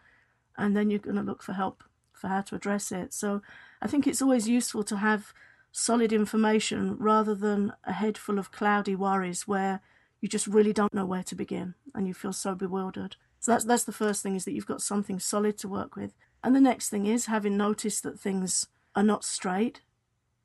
and 0.56 0.74
then 0.74 0.88
you're 0.88 0.98
going 0.98 1.16
to 1.16 1.22
look 1.22 1.42
for 1.42 1.52
help 1.52 1.84
for 2.14 2.28
how 2.28 2.40
to 2.40 2.54
address 2.54 2.90
it. 2.90 3.12
So 3.12 3.42
I 3.82 3.86
think 3.86 4.06
it's 4.06 4.22
always 4.22 4.48
useful 4.48 4.82
to 4.84 4.96
have 4.96 5.34
solid 5.70 6.10
information 6.10 6.96
rather 6.96 7.34
than 7.34 7.74
a 7.84 7.92
head 7.92 8.16
full 8.16 8.38
of 8.38 8.50
cloudy 8.50 8.94
worries 8.94 9.46
where 9.46 9.82
you 10.22 10.30
just 10.30 10.46
really 10.46 10.72
don't 10.72 10.94
know 10.94 11.04
where 11.04 11.22
to 11.24 11.34
begin 11.34 11.74
and 11.94 12.08
you 12.08 12.14
feel 12.14 12.32
so 12.32 12.54
bewildered. 12.54 13.16
So 13.38 13.52
that's 13.52 13.64
that's 13.64 13.84
the 13.84 13.92
first 13.92 14.22
thing 14.22 14.34
is 14.34 14.46
that 14.46 14.54
you've 14.54 14.64
got 14.64 14.80
something 14.80 15.20
solid 15.20 15.58
to 15.58 15.68
work 15.68 15.94
with. 15.94 16.14
And 16.42 16.56
the 16.56 16.62
next 16.62 16.88
thing 16.88 17.04
is 17.04 17.26
having 17.26 17.58
noticed 17.58 18.02
that 18.02 18.18
things 18.18 18.66
are 18.96 19.02
not 19.02 19.24
straight, 19.24 19.82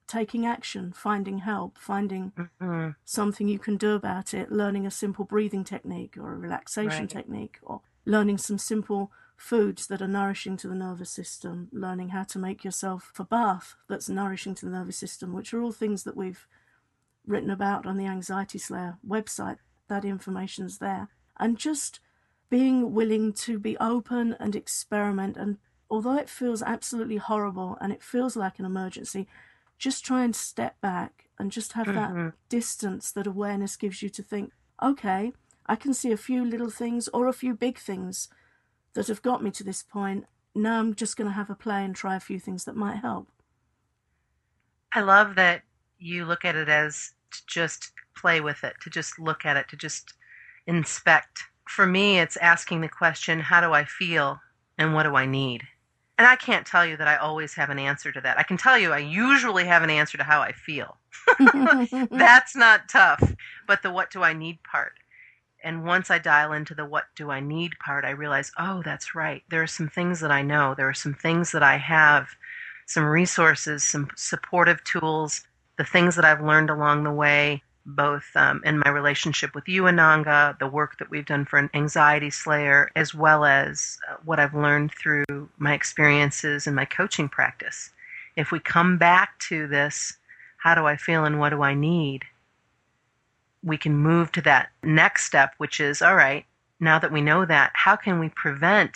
taking 0.07 0.45
action, 0.45 0.91
finding 0.91 1.39
help, 1.39 1.77
finding 1.77 2.31
mm-hmm. 2.37 2.89
something 3.05 3.47
you 3.47 3.59
can 3.59 3.77
do 3.77 3.93
about 3.93 4.33
it, 4.33 4.51
learning 4.51 4.85
a 4.85 4.91
simple 4.91 5.25
breathing 5.25 5.63
technique 5.63 6.17
or 6.17 6.33
a 6.33 6.37
relaxation 6.37 7.01
right. 7.01 7.09
technique, 7.09 7.57
or 7.61 7.81
learning 8.05 8.37
some 8.37 8.57
simple 8.57 9.11
foods 9.35 9.87
that 9.87 10.01
are 10.01 10.07
nourishing 10.07 10.57
to 10.57 10.67
the 10.67 10.75
nervous 10.75 11.09
system, 11.09 11.67
learning 11.71 12.09
how 12.09 12.23
to 12.23 12.39
make 12.39 12.63
yourself 12.63 13.11
a 13.17 13.23
bath 13.23 13.75
that's 13.89 14.09
nourishing 14.09 14.55
to 14.55 14.65
the 14.65 14.71
nervous 14.71 14.97
system, 14.97 15.33
which 15.33 15.53
are 15.53 15.61
all 15.61 15.71
things 15.71 16.03
that 16.03 16.17
we've 16.17 16.47
written 17.25 17.49
about 17.49 17.85
on 17.85 17.97
the 17.97 18.05
Anxiety 18.05 18.57
Slayer 18.57 18.97
website. 19.07 19.57
That 19.87 20.05
information's 20.05 20.77
there. 20.79 21.09
And 21.39 21.57
just 21.57 21.99
being 22.49 22.93
willing 22.93 23.33
to 23.33 23.57
be 23.57 23.77
open 23.79 24.35
and 24.39 24.55
experiment. 24.55 25.37
And 25.37 25.57
although 25.89 26.17
it 26.17 26.29
feels 26.29 26.61
absolutely 26.61 27.17
horrible 27.17 27.77
and 27.81 27.91
it 27.91 28.03
feels 28.03 28.35
like 28.35 28.59
an 28.59 28.65
emergency, 28.65 29.27
just 29.83 30.05
try 30.05 30.23
and 30.23 30.33
step 30.33 30.79
back 30.79 31.25
and 31.37 31.51
just 31.51 31.73
have 31.73 31.87
mm-hmm. 31.87 32.27
that 32.27 32.33
distance 32.47 33.11
that 33.11 33.27
awareness 33.27 33.75
gives 33.75 34.01
you 34.01 34.07
to 34.07 34.23
think, 34.23 34.53
okay, 34.81 35.33
I 35.65 35.75
can 35.75 35.93
see 35.93 36.13
a 36.13 36.17
few 36.17 36.45
little 36.45 36.69
things 36.69 37.09
or 37.09 37.27
a 37.27 37.33
few 37.33 37.53
big 37.53 37.77
things 37.77 38.29
that 38.93 39.07
have 39.07 39.21
got 39.21 39.43
me 39.43 39.51
to 39.51 39.63
this 39.63 39.83
point. 39.83 40.23
Now 40.55 40.79
I'm 40.79 40.95
just 40.95 41.17
going 41.17 41.27
to 41.27 41.33
have 41.35 41.49
a 41.49 41.55
play 41.55 41.83
and 41.83 41.93
try 41.93 42.15
a 42.15 42.21
few 42.21 42.39
things 42.39 42.63
that 42.63 42.77
might 42.77 42.99
help. 42.99 43.27
I 44.93 45.01
love 45.01 45.35
that 45.35 45.63
you 45.99 46.23
look 46.23 46.45
at 46.45 46.55
it 46.55 46.69
as 46.69 47.11
to 47.31 47.39
just 47.45 47.91
play 48.15 48.39
with 48.39 48.63
it, 48.63 48.75
to 48.83 48.89
just 48.89 49.19
look 49.19 49.43
at 49.43 49.57
it, 49.57 49.67
to 49.67 49.75
just 49.75 50.13
inspect. 50.65 51.43
For 51.67 51.85
me, 51.85 52.19
it's 52.19 52.37
asking 52.37 52.79
the 52.79 52.87
question, 52.87 53.41
how 53.41 53.59
do 53.59 53.73
I 53.73 53.83
feel 53.83 54.39
and 54.77 54.93
what 54.93 55.03
do 55.03 55.15
I 55.15 55.25
need? 55.25 55.63
And 56.17 56.27
I 56.27 56.35
can't 56.35 56.65
tell 56.65 56.85
you 56.85 56.95
that 56.97 57.07
I 57.07 57.15
always 57.15 57.55
have 57.55 57.69
an 57.69 57.79
answer 57.79 58.11
to 58.11 58.21
that. 58.21 58.37
I 58.37 58.43
can 58.43 58.57
tell 58.57 58.77
you 58.77 58.91
I 58.91 58.99
usually 58.99 59.65
have 59.65 59.83
an 59.83 59.89
answer 59.89 60.17
to 60.17 60.23
how 60.23 60.41
I 60.41 60.51
feel. 60.51 60.97
That's 62.11 62.55
not 62.55 62.89
tough. 62.89 63.33
But 63.67 63.81
the 63.81 63.91
what 63.91 64.11
do 64.11 64.21
I 64.23 64.33
need 64.33 64.59
part. 64.63 64.93
And 65.63 65.85
once 65.85 66.11
I 66.11 66.19
dial 66.19 66.51
into 66.51 66.75
the 66.75 66.85
what 66.85 67.05
do 67.15 67.31
I 67.31 67.39
need 67.39 67.71
part, 67.79 68.03
I 68.03 68.09
realize, 68.11 68.51
oh, 68.59 68.81
that's 68.83 69.15
right. 69.15 69.43
There 69.49 69.63
are 69.63 69.67
some 69.67 69.87
things 69.87 70.19
that 70.19 70.31
I 70.31 70.41
know. 70.41 70.75
There 70.75 70.89
are 70.89 70.93
some 70.93 71.13
things 71.13 71.53
that 71.53 71.63
I 71.63 71.77
have, 71.77 72.27
some 72.85 73.05
resources, 73.05 73.81
some 73.83 74.09
supportive 74.17 74.83
tools, 74.83 75.41
the 75.77 75.85
things 75.85 76.17
that 76.17 76.25
I've 76.25 76.43
learned 76.43 76.69
along 76.69 77.05
the 77.05 77.13
way, 77.13 77.63
both 77.85 78.25
um, 78.35 78.61
in 78.65 78.79
my 78.79 78.89
relationship 78.89 79.53
with 79.53 79.67
you, 79.67 79.83
Ananga, 79.83 80.57
the 80.59 80.67
work 80.67 80.97
that 80.99 81.09
we've 81.09 81.25
done 81.25 81.45
for 81.45 81.59
an 81.59 81.69
Anxiety 81.73 82.29
Slayer, 82.29 82.91
as 82.95 83.13
well 83.13 83.45
as 83.45 83.97
uh, 84.09 84.15
what 84.23 84.39
I've 84.39 84.55
learned 84.55 84.91
through 84.93 85.49
my 85.57 85.73
experiences 85.73 86.65
and 86.65 86.75
my 86.75 86.85
coaching 86.85 87.27
practice. 87.27 87.91
If 88.35 88.51
we 88.51 88.59
come 88.59 88.97
back 88.97 89.37
to 89.49 89.67
this, 89.67 90.17
how 90.57 90.75
do 90.75 90.85
I 90.85 90.95
feel 90.95 91.25
and 91.25 91.39
what 91.39 91.49
do 91.49 91.61
I 91.61 91.73
need? 91.73 92.23
We 93.63 93.77
can 93.77 93.95
move 93.95 94.31
to 94.33 94.41
that 94.41 94.69
next 94.81 95.25
step, 95.25 95.53
which 95.57 95.79
is 95.79 96.01
all 96.01 96.15
right, 96.15 96.45
now 96.79 96.99
that 96.99 97.11
we 97.11 97.21
know 97.21 97.45
that, 97.45 97.71
how 97.73 97.95
can 97.95 98.19
we 98.19 98.29
prevent 98.29 98.95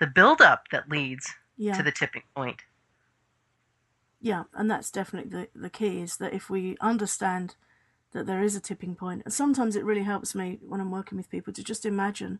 the 0.00 0.06
buildup 0.06 0.68
that 0.70 0.88
leads 0.88 1.32
yeah. 1.56 1.76
to 1.76 1.82
the 1.82 1.92
tipping 1.92 2.22
point? 2.34 2.62
Yeah, 4.20 4.44
and 4.54 4.70
that's 4.70 4.90
definitely 4.90 5.30
the, 5.30 5.60
the 5.60 5.70
key 5.70 6.00
is 6.00 6.16
that 6.16 6.32
if 6.32 6.48
we 6.48 6.76
understand 6.80 7.56
that 8.14 8.26
there 8.26 8.42
is 8.42 8.56
a 8.56 8.60
tipping 8.60 8.94
point. 8.94 9.22
And 9.24 9.34
sometimes 9.34 9.76
it 9.76 9.84
really 9.84 10.04
helps 10.04 10.34
me 10.34 10.58
when 10.66 10.80
I'm 10.80 10.90
working 10.90 11.18
with 11.18 11.28
people 11.28 11.52
to 11.52 11.62
just 11.62 11.84
imagine 11.84 12.38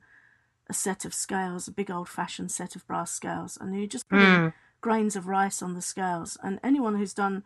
a 0.69 0.73
set 0.73 1.04
of 1.04 1.12
scales, 1.12 1.69
a 1.69 1.73
big 1.73 1.90
old 1.90 2.09
fashioned 2.09 2.50
set 2.50 2.75
of 2.75 2.87
brass 2.87 3.12
scales, 3.12 3.59
and 3.61 3.78
you 3.78 3.87
just 3.87 4.09
put 4.09 4.21
mm. 4.21 4.52
grains 4.81 5.14
of 5.14 5.26
rice 5.26 5.61
on 5.61 5.75
the 5.75 5.83
scales. 5.83 6.38
And 6.43 6.59
anyone 6.62 6.97
who's 6.97 7.12
done 7.12 7.43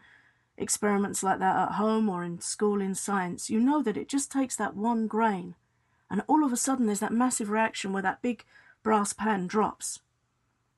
experiments 0.57 1.23
like 1.23 1.41
that 1.41 1.57
at 1.57 1.75
home 1.75 2.09
or 2.09 2.23
in 2.23 2.41
school 2.41 2.81
in 2.81 2.95
science, 2.95 3.51
you 3.51 3.59
know 3.59 3.83
that 3.83 3.97
it 3.97 4.09
just 4.09 4.31
takes 4.31 4.55
that 4.57 4.77
one 4.77 5.09
grain, 5.09 5.57
and 6.11 6.23
all 6.29 6.45
of 6.45 6.53
a 6.53 6.57
sudden 6.57 6.87
there's 6.87 7.01
that 7.01 7.13
massive 7.13 7.51
reaction 7.51 7.93
where 7.93 8.03
that 8.03 8.23
big 8.23 8.45
brass 8.85 9.13
pan 9.13 9.47
drops. 9.47 10.01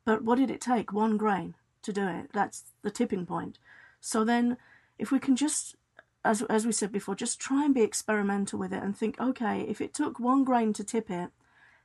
But 0.05 0.23
what 0.23 0.39
did 0.39 0.51
it 0.51 0.61
take? 0.61 0.93
One 0.93 1.17
grain 1.17 1.57
to 1.83 1.93
do 1.93 2.07
it. 2.07 2.31
That's 2.33 2.65
the 2.83 2.91
tipping 2.91 3.27
point. 3.27 3.59
So 4.01 4.25
then, 4.25 4.57
if 4.99 5.11
we 5.11 5.19
can 5.19 5.37
just 5.37 5.77
as 6.25 6.43
as 6.43 6.67
we 6.67 6.73
said 6.73 6.93
before, 6.93 7.15
just 7.15 7.41
try 7.41 7.65
and 7.65 7.75
be 7.75 7.83
experimental 7.83 8.59
with 8.59 8.73
it 8.73 8.83
and 8.83 8.97
think, 8.97 9.19
okay, 9.21 9.63
if 9.63 9.81
it 9.81 9.95
took 9.95 10.21
one 10.21 10.45
grain 10.45 10.73
to 10.75 10.85
tip 10.85 11.11
it, 11.11 11.31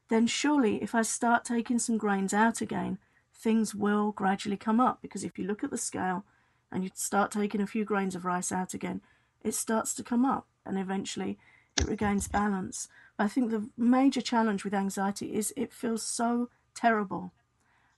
then 0.09 0.27
surely 0.27 0.81
if 0.83 0.93
I 0.93 1.01
start 1.01 1.45
taking 1.45 1.79
some 1.79 1.97
grains 1.97 2.33
out 2.33 2.61
again, 2.61 2.97
things 3.33 3.73
will 3.73 4.11
gradually 4.11 4.57
come 4.57 4.79
up. 4.79 5.01
Because 5.01 5.23
if 5.23 5.39
you 5.39 5.45
look 5.45 5.63
at 5.63 5.71
the 5.71 5.77
scale 5.77 6.25
and 6.71 6.83
you 6.83 6.91
start 6.93 7.31
taking 7.31 7.61
a 7.61 7.67
few 7.67 7.85
grains 7.85 8.15
of 8.15 8.25
rice 8.25 8.51
out 8.51 8.73
again, 8.73 9.01
it 9.43 9.53
starts 9.53 9.93
to 9.95 10.03
come 10.03 10.25
up 10.25 10.47
and 10.65 10.77
eventually 10.77 11.37
it 11.77 11.87
regains 11.87 12.27
balance. 12.27 12.87
I 13.17 13.27
think 13.27 13.51
the 13.51 13.69
major 13.77 14.21
challenge 14.21 14.63
with 14.63 14.73
anxiety 14.73 15.33
is 15.33 15.53
it 15.55 15.71
feels 15.71 16.03
so 16.03 16.49
terrible 16.73 17.31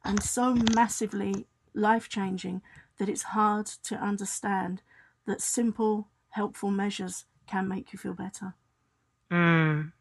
and 0.04 0.22
so 0.22 0.56
massively 0.76 1.48
life 1.74 2.10
changing 2.10 2.62
that 2.98 3.10
it's 3.10 3.24
hard 3.24 3.66
to 3.66 3.96
understand 3.96 4.82
that 5.26 5.42
simple 5.42 6.08
helpful 6.38 6.70
measures 6.70 7.26
can 7.48 7.68
make 7.68 7.92
you 7.92 7.98
feel 7.98 8.14
better. 8.14 8.54
Mm. 9.32 9.92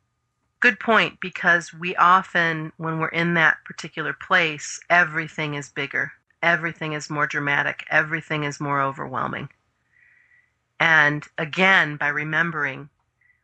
Good 0.60 0.78
point, 0.78 1.18
because 1.20 1.72
we 1.72 1.96
often, 1.96 2.72
when 2.76 2.98
we're 2.98 3.08
in 3.22 3.34
that 3.34 3.56
particular 3.64 4.12
place, 4.12 4.78
everything 4.90 5.54
is 5.54 5.70
bigger, 5.70 6.12
everything 6.42 6.92
is 6.92 7.08
more 7.08 7.26
dramatic, 7.26 7.84
everything 7.90 8.44
is 8.44 8.60
more 8.60 8.82
overwhelming. 8.82 9.48
And 10.78 11.24
again, 11.38 11.96
by 11.96 12.08
remembering 12.08 12.90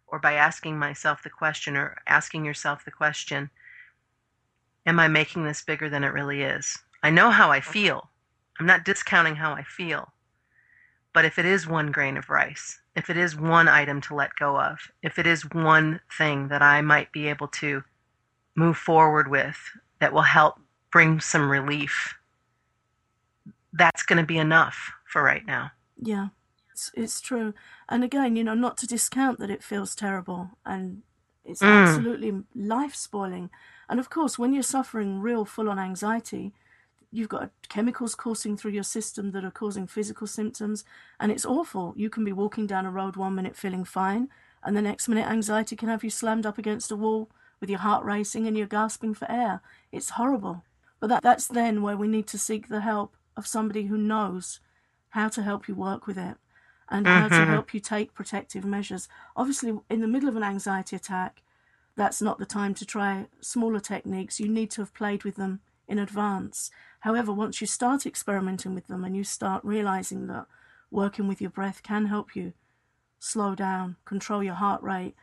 or 0.06 0.18
by 0.18 0.34
asking 0.34 0.78
myself 0.78 1.22
the 1.22 1.30
question 1.30 1.76
or 1.76 1.96
asking 2.06 2.44
yourself 2.44 2.84
the 2.84 2.90
question, 2.90 3.50
Am 4.84 4.98
I 4.98 5.08
making 5.08 5.44
this 5.44 5.62
bigger 5.62 5.88
than 5.88 6.04
it 6.04 6.12
really 6.12 6.42
is? 6.42 6.76
I 7.02 7.10
know 7.10 7.30
how 7.30 7.50
I 7.50 7.60
feel. 7.60 8.10
I'm 8.58 8.66
not 8.66 8.84
discounting 8.84 9.36
how 9.36 9.52
I 9.52 9.62
feel. 9.62 10.12
But 11.12 11.24
if 11.24 11.38
it 11.38 11.44
is 11.44 11.66
one 11.66 11.92
grain 11.92 12.16
of 12.16 12.30
rice, 12.30 12.80
if 12.96 13.10
it 13.10 13.16
is 13.16 13.36
one 13.36 13.68
item 13.68 14.00
to 14.02 14.14
let 14.14 14.34
go 14.36 14.58
of, 14.58 14.78
if 15.02 15.18
it 15.18 15.26
is 15.26 15.48
one 15.50 16.00
thing 16.16 16.48
that 16.48 16.62
I 16.62 16.80
might 16.80 17.12
be 17.12 17.28
able 17.28 17.48
to 17.48 17.82
move 18.54 18.76
forward 18.76 19.28
with 19.28 19.56
that 20.00 20.12
will 20.12 20.22
help 20.22 20.58
bring 20.90 21.20
some 21.20 21.50
relief, 21.50 22.14
that's 23.72 24.02
going 24.02 24.18
to 24.18 24.26
be 24.26 24.38
enough 24.38 24.92
for 25.06 25.22
right 25.22 25.44
now. 25.46 25.70
Yeah, 26.00 26.28
it's, 26.70 26.90
it's 26.94 27.20
true. 27.20 27.54
And 27.88 28.04
again, 28.04 28.36
you 28.36 28.44
know, 28.44 28.54
not 28.54 28.76
to 28.78 28.86
discount 28.86 29.38
that 29.38 29.50
it 29.50 29.62
feels 29.62 29.94
terrible 29.94 30.50
and 30.64 31.02
it's 31.44 31.62
mm. 31.62 31.68
absolutely 31.68 32.42
life 32.54 32.94
spoiling. 32.94 33.50
And 33.88 34.00
of 34.00 34.10
course, 34.10 34.38
when 34.38 34.52
you're 34.52 34.62
suffering 34.62 35.20
real 35.20 35.44
full 35.44 35.68
on 35.68 35.78
anxiety, 35.78 36.52
you've 37.12 37.28
got 37.28 37.50
chemicals 37.68 38.14
coursing 38.14 38.56
through 38.56 38.72
your 38.72 38.82
system 38.82 39.30
that 39.32 39.44
are 39.44 39.50
causing 39.50 39.86
physical 39.86 40.26
symptoms, 40.26 40.84
and 41.20 41.30
it's 41.30 41.44
awful. 41.44 41.92
You 41.96 42.10
can 42.10 42.24
be 42.24 42.32
walking 42.32 42.66
down 42.66 42.86
a 42.86 42.90
road 42.90 43.16
one 43.16 43.34
minute 43.34 43.56
feeling 43.56 43.84
fine, 43.84 44.28
and 44.64 44.76
the 44.76 44.82
next 44.82 45.08
minute 45.08 45.28
anxiety 45.28 45.76
can 45.76 45.88
have 45.88 46.02
you 46.02 46.10
slammed 46.10 46.46
up 46.46 46.58
against 46.58 46.90
a 46.90 46.96
wall 46.96 47.28
with 47.60 47.70
your 47.70 47.78
heart 47.78 48.04
racing 48.04 48.46
and 48.46 48.58
you're 48.58 48.66
gasping 48.66 49.14
for 49.14 49.30
air. 49.30 49.60
It's 49.92 50.10
horrible. 50.10 50.64
But 50.98 51.08
that, 51.08 51.22
that's 51.22 51.46
then 51.46 51.82
where 51.82 51.96
we 51.96 52.08
need 52.08 52.26
to 52.28 52.38
seek 52.38 52.68
the 52.68 52.80
help 52.80 53.16
of 53.36 53.46
somebody 53.46 53.86
who 53.86 53.96
knows 53.96 54.60
how 55.10 55.28
to 55.28 55.42
help 55.42 55.68
you 55.68 55.74
work 55.74 56.06
with 56.06 56.18
it 56.18 56.36
and 56.88 57.06
how 57.06 57.28
mm-hmm. 57.28 57.34
to 57.34 57.46
help 57.46 57.72
you 57.72 57.80
take 57.80 58.14
protective 58.14 58.64
measures. 58.64 59.08
Obviously, 59.36 59.78
in 59.88 60.00
the 60.00 60.08
middle 60.08 60.28
of 60.28 60.36
an 60.36 60.42
anxiety 60.42 60.96
attack, 60.96 61.42
that's 61.96 62.22
not 62.22 62.38
the 62.38 62.46
time 62.46 62.74
to 62.74 62.86
try 62.86 63.26
smaller 63.40 63.80
techniques. 63.80 64.40
You 64.40 64.48
need 64.48 64.70
to 64.72 64.80
have 64.80 64.94
played 64.94 65.24
with 65.24 65.36
them 65.36 65.60
in 65.88 65.98
advance. 65.98 66.70
However, 67.00 67.32
once 67.32 67.60
you 67.60 67.66
start 67.66 68.06
experimenting 68.06 68.74
with 68.74 68.86
them 68.86 69.04
and 69.04 69.16
you 69.16 69.24
start 69.24 69.64
realizing 69.64 70.26
that 70.28 70.46
working 70.90 71.26
with 71.26 71.40
your 71.40 71.50
breath 71.50 71.82
can 71.82 72.06
help 72.06 72.36
you 72.36 72.52
slow 73.18 73.54
down, 73.54 73.96
control 74.04 74.42
your 74.42 74.54
heart 74.54 74.82
rate, 74.82 75.14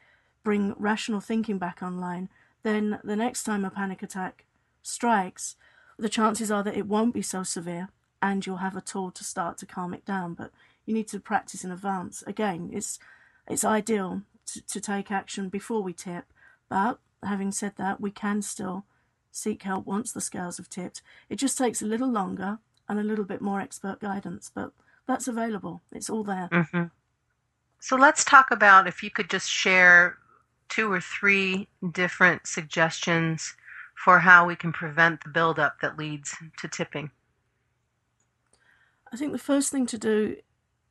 bring 0.43 0.73
rational 0.77 1.19
thinking 1.19 1.57
back 1.57 1.81
online, 1.81 2.29
then 2.63 2.99
the 3.03 3.15
next 3.15 3.43
time 3.43 3.63
a 3.63 3.69
panic 3.69 4.01
attack 4.03 4.45
strikes, 4.81 5.55
the 5.97 6.09
chances 6.09 6.49
are 6.49 6.63
that 6.63 6.77
it 6.77 6.87
won't 6.87 7.13
be 7.13 7.21
so 7.21 7.43
severe 7.43 7.89
and 8.21 8.45
you'll 8.45 8.57
have 8.57 8.75
a 8.75 8.81
tool 8.81 9.11
to 9.11 9.23
start 9.23 9.57
to 9.57 9.65
calm 9.65 9.93
it 9.93 10.05
down. 10.05 10.33
But 10.33 10.51
you 10.85 10.93
need 10.93 11.07
to 11.09 11.19
practice 11.19 11.63
in 11.63 11.71
advance. 11.71 12.23
Again, 12.25 12.69
it's 12.73 12.99
it's 13.47 13.63
ideal 13.63 14.21
to, 14.47 14.61
to 14.61 14.81
take 14.81 15.11
action 15.11 15.49
before 15.49 15.81
we 15.81 15.93
tip, 15.93 16.25
but 16.69 16.99
having 17.23 17.51
said 17.51 17.73
that, 17.77 17.99
we 17.99 18.11
can 18.11 18.41
still 18.41 18.85
seek 19.31 19.63
help 19.63 19.86
once 19.86 20.12
the 20.12 20.21
scales 20.21 20.57
have 20.57 20.69
tipped. 20.69 21.01
It 21.29 21.38
just 21.38 21.57
takes 21.57 21.81
a 21.81 21.86
little 21.86 22.09
longer 22.09 22.59
and 22.88 23.00
a 23.00 23.03
little 23.03 23.25
bit 23.25 23.41
more 23.41 23.62
expert 23.62 24.00
guidance, 24.00 24.51
but 24.53 24.71
that's 25.07 25.27
available. 25.27 25.81
It's 25.91 26.09
all 26.09 26.24
there. 26.24 26.50
Mm-hmm. 26.51 26.86
So 27.79 27.95
let's 27.95 28.25
talk 28.25 28.51
about 28.51 28.88
if 28.88 29.01
you 29.03 29.09
could 29.09 29.29
just 29.29 29.50
share 29.50 30.17
two 30.67 30.91
or 30.91 31.01
three 31.01 31.67
different 31.91 32.45
suggestions 32.45 33.55
for 33.95 34.19
how 34.19 34.45
we 34.45 34.55
can 34.55 34.71
prevent 34.71 35.24
the 35.24 35.29
buildup 35.29 35.81
that 35.81 35.98
leads 35.98 36.36
to 36.59 36.67
tipping. 36.67 37.12
I 39.12 39.17
think 39.17 39.31
the 39.31 39.38
first 39.39 39.71
thing 39.71 39.86
to 39.88 39.98
do, 39.98 40.38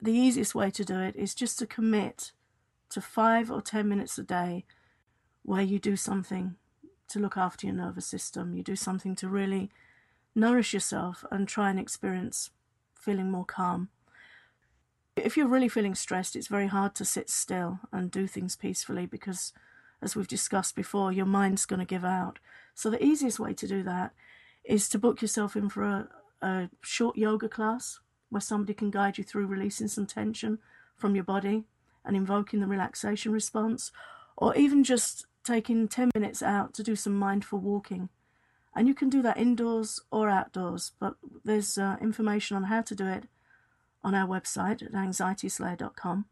the 0.00 0.12
easiest 0.12 0.54
way 0.54 0.70
to 0.70 0.84
do 0.84 0.98
it, 0.98 1.14
is 1.16 1.34
just 1.34 1.58
to 1.60 1.66
commit 1.66 2.32
to 2.90 3.00
five 3.00 3.50
or 3.50 3.62
ten 3.62 3.88
minutes 3.88 4.18
a 4.18 4.22
day 4.22 4.64
where 5.42 5.62
you 5.62 5.78
do 5.78 5.96
something 5.96 6.56
to 7.08 7.18
look 7.18 7.36
after 7.36 7.66
your 7.66 7.76
nervous 7.76 8.06
system. 8.06 8.54
You 8.54 8.62
do 8.62 8.76
something 8.76 9.14
to 9.16 9.28
really 9.28 9.70
nourish 10.34 10.72
yourself 10.72 11.24
and 11.30 11.48
try 11.48 11.70
and 11.70 11.78
experience 11.78 12.50
feeling 12.94 13.30
more 13.30 13.44
calm. 13.44 13.88
If 15.16 15.36
you're 15.36 15.48
really 15.48 15.68
feeling 15.68 15.94
stressed, 15.94 16.36
it's 16.36 16.46
very 16.46 16.68
hard 16.68 16.94
to 16.96 17.04
sit 17.04 17.28
still 17.28 17.80
and 17.92 18.10
do 18.10 18.26
things 18.26 18.54
peacefully 18.54 19.06
because, 19.06 19.52
as 20.00 20.14
we've 20.14 20.28
discussed 20.28 20.76
before, 20.76 21.12
your 21.12 21.26
mind's 21.26 21.66
going 21.66 21.80
to 21.80 21.86
give 21.86 22.04
out. 22.04 22.38
So, 22.74 22.88
the 22.88 23.04
easiest 23.04 23.40
way 23.40 23.52
to 23.54 23.66
do 23.66 23.82
that 23.82 24.12
is 24.62 24.88
to 24.90 24.98
book 24.98 25.20
yourself 25.20 25.56
in 25.56 25.68
for 25.68 25.82
a, 25.82 26.08
a 26.40 26.70
short 26.82 27.16
yoga 27.16 27.48
class 27.48 27.98
where 28.28 28.40
somebody 28.40 28.74
can 28.74 28.90
guide 28.90 29.18
you 29.18 29.24
through 29.24 29.46
releasing 29.46 29.88
some 29.88 30.06
tension 30.06 30.58
from 30.94 31.14
your 31.14 31.24
body 31.24 31.64
and 32.04 32.16
invoking 32.16 32.60
the 32.60 32.66
relaxation 32.66 33.32
response, 33.32 33.90
or 34.36 34.54
even 34.54 34.84
just 34.84 35.26
taking 35.48 35.88
10 35.88 36.10
minutes 36.14 36.42
out 36.42 36.74
to 36.74 36.82
do 36.82 36.94
some 36.94 37.14
mindful 37.14 37.58
walking. 37.58 38.10
And 38.76 38.86
you 38.86 38.94
can 38.94 39.08
do 39.08 39.22
that 39.22 39.38
indoors 39.38 40.00
or 40.10 40.28
outdoors, 40.28 40.92
but 41.00 41.14
there's 41.44 41.78
uh, 41.78 41.96
information 42.00 42.56
on 42.56 42.64
how 42.64 42.82
to 42.82 42.94
do 42.94 43.06
it 43.06 43.24
on 44.04 44.14
our 44.14 44.28
website 44.28 44.82
at 44.82 44.92
anxietyslayer.com. 44.92 46.26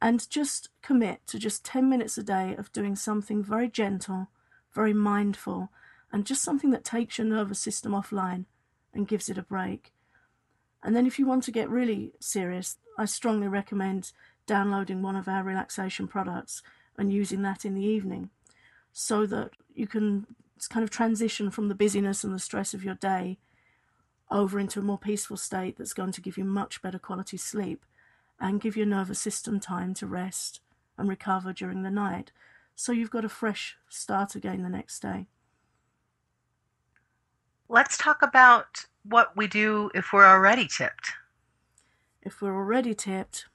And 0.00 0.30
just 0.30 0.68
commit 0.80 1.26
to 1.26 1.38
just 1.38 1.64
10 1.64 1.88
minutes 1.88 2.16
a 2.16 2.22
day 2.22 2.54
of 2.56 2.72
doing 2.72 2.94
something 2.94 3.42
very 3.42 3.68
gentle, 3.68 4.28
very 4.72 4.94
mindful, 4.94 5.70
and 6.12 6.24
just 6.24 6.42
something 6.42 6.70
that 6.70 6.84
takes 6.84 7.18
your 7.18 7.26
nervous 7.26 7.58
system 7.58 7.92
offline 7.92 8.44
and 8.94 9.08
gives 9.08 9.28
it 9.28 9.36
a 9.36 9.42
break. 9.42 9.92
And 10.84 10.94
then, 10.94 11.06
if 11.06 11.18
you 11.18 11.26
want 11.26 11.42
to 11.44 11.50
get 11.50 11.68
really 11.68 12.12
serious, 12.20 12.76
I 12.96 13.06
strongly 13.06 13.48
recommend 13.48 14.12
downloading 14.46 15.02
one 15.02 15.16
of 15.16 15.26
our 15.26 15.42
relaxation 15.42 16.06
products 16.06 16.62
and 16.98 17.12
using 17.12 17.42
that 17.42 17.64
in 17.64 17.74
the 17.74 17.84
evening 17.84 18.30
so 18.92 19.24
that 19.26 19.50
you 19.74 19.86
can 19.86 20.26
kind 20.68 20.82
of 20.82 20.90
transition 20.90 21.50
from 21.50 21.68
the 21.68 21.74
busyness 21.74 22.24
and 22.24 22.34
the 22.34 22.38
stress 22.38 22.74
of 22.74 22.84
your 22.84 22.96
day 22.96 23.38
over 24.30 24.58
into 24.58 24.80
a 24.80 24.82
more 24.82 24.98
peaceful 24.98 25.36
state 25.36 25.76
that's 25.78 25.94
going 25.94 26.12
to 26.12 26.20
give 26.20 26.36
you 26.36 26.44
much 26.44 26.82
better 26.82 26.98
quality 26.98 27.36
sleep 27.36 27.84
and 28.40 28.60
give 28.60 28.76
your 28.76 28.86
nervous 28.86 29.18
system 29.18 29.58
time 29.60 29.94
to 29.94 30.06
rest 30.06 30.60
and 30.96 31.08
recover 31.08 31.52
during 31.52 31.82
the 31.82 31.90
night. 31.90 32.32
So 32.74 32.92
you've 32.92 33.10
got 33.10 33.24
a 33.24 33.28
fresh 33.28 33.76
start 33.88 34.34
again 34.34 34.62
the 34.62 34.68
next 34.68 35.00
day. 35.00 35.26
Let's 37.68 37.96
talk 37.96 38.22
about 38.22 38.86
what 39.02 39.36
we 39.36 39.46
do 39.46 39.90
if 39.94 40.12
we're 40.12 40.26
already 40.26 40.66
tipped. 40.66 41.12
If 42.22 42.40
we're 42.42 42.54
already 42.54 42.94
tipped, 42.94 43.46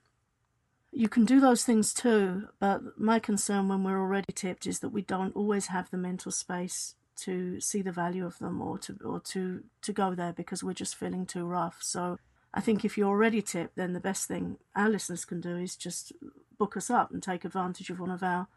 you 0.94 1.10
can 1.10 1.26
do 1.26 1.40
those 1.40 1.64
things 1.64 1.94
too, 1.94 2.50
but 2.60 3.00
my 3.00 3.20
concern 3.20 3.68
when 3.68 3.84
we're 3.84 4.00
already 4.00 4.32
tipped 4.34 4.68
is 4.68 4.80
that 4.80 4.90
we 4.90 5.02
don't 5.02 5.36
always 5.36 5.68
have 5.68 5.90
the 5.90 5.98
mental 5.98 6.32
space 6.32 6.96
to 7.16 7.60
see 7.60 7.82
the 7.82 7.92
value 7.92 8.26
of 8.26 8.40
them 8.40 8.62
or 8.62 8.78
to 8.80 8.98
or 9.04 9.20
to 9.20 9.64
to 9.82 9.94
go 9.94 10.16
there 10.16 10.34
because 10.34 10.64
we're 10.64 10.74
just 10.74 10.96
feeling 10.96 11.26
too 11.26 11.46
rough. 11.46 11.78
So 11.82 12.18
I 12.54 12.62
think 12.62 12.86
if 12.86 12.98
you're 12.98 13.10
already 13.10 13.42
tipped, 13.42 13.76
then 13.76 13.94
the 13.94 14.00
best 14.00 14.28
thing 14.28 14.58
our 14.76 14.90
listeners 14.90 15.26
can 15.26 15.42
do 15.42 15.58
is 15.58 15.76
just 15.76 16.14
book 16.58 16.78
us 16.78 16.90
up 16.90 17.12
and 17.12 17.22
take 17.22 17.46
advantage 17.46 17.90
of 17.90 18.00
one 18.00 18.12
of 18.12 18.24
our 18.24 18.48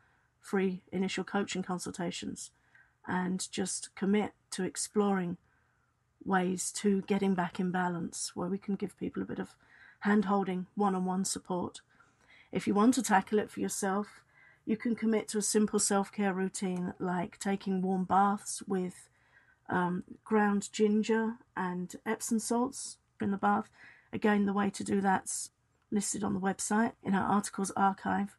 free 0.40 0.82
initial 0.92 1.24
coaching 1.24 1.62
consultations 1.62 2.50
and 3.06 3.50
just 3.50 3.94
commit 3.94 4.32
to 4.50 4.64
exploring 4.64 5.38
ways 6.24 6.72
to 6.72 7.02
getting 7.02 7.34
back 7.34 7.58
in 7.60 7.70
balance 7.70 8.32
where 8.34 8.48
we 8.48 8.58
can 8.58 8.74
give 8.74 8.98
people 8.98 9.22
a 9.22 9.26
bit 9.26 9.38
of 9.38 9.54
hand 10.00 10.26
holding 10.26 10.66
one 10.74 10.94
on 10.94 11.04
one 11.04 11.24
support. 11.24 11.80
If 12.52 12.66
you 12.66 12.74
want 12.74 12.94
to 12.94 13.02
tackle 13.02 13.38
it 13.38 13.50
for 13.50 13.60
yourself, 13.60 14.22
you 14.64 14.76
can 14.76 14.96
commit 14.96 15.28
to 15.28 15.38
a 15.38 15.42
simple 15.42 15.78
self 15.78 16.12
care 16.12 16.34
routine 16.34 16.94
like 16.98 17.38
taking 17.38 17.82
warm 17.82 18.04
baths 18.04 18.62
with 18.66 19.08
um, 19.68 20.04
ground 20.24 20.70
ginger 20.72 21.34
and 21.56 21.94
Epsom 22.04 22.38
salts 22.38 22.98
in 23.20 23.30
the 23.30 23.36
bath. 23.36 23.70
Again, 24.12 24.46
the 24.46 24.52
way 24.52 24.70
to 24.70 24.84
do 24.84 25.00
that's 25.00 25.50
listed 25.90 26.24
on 26.24 26.34
the 26.34 26.40
website 26.40 26.92
in 27.02 27.14
our 27.14 27.28
articles 27.28 27.70
archive. 27.76 28.36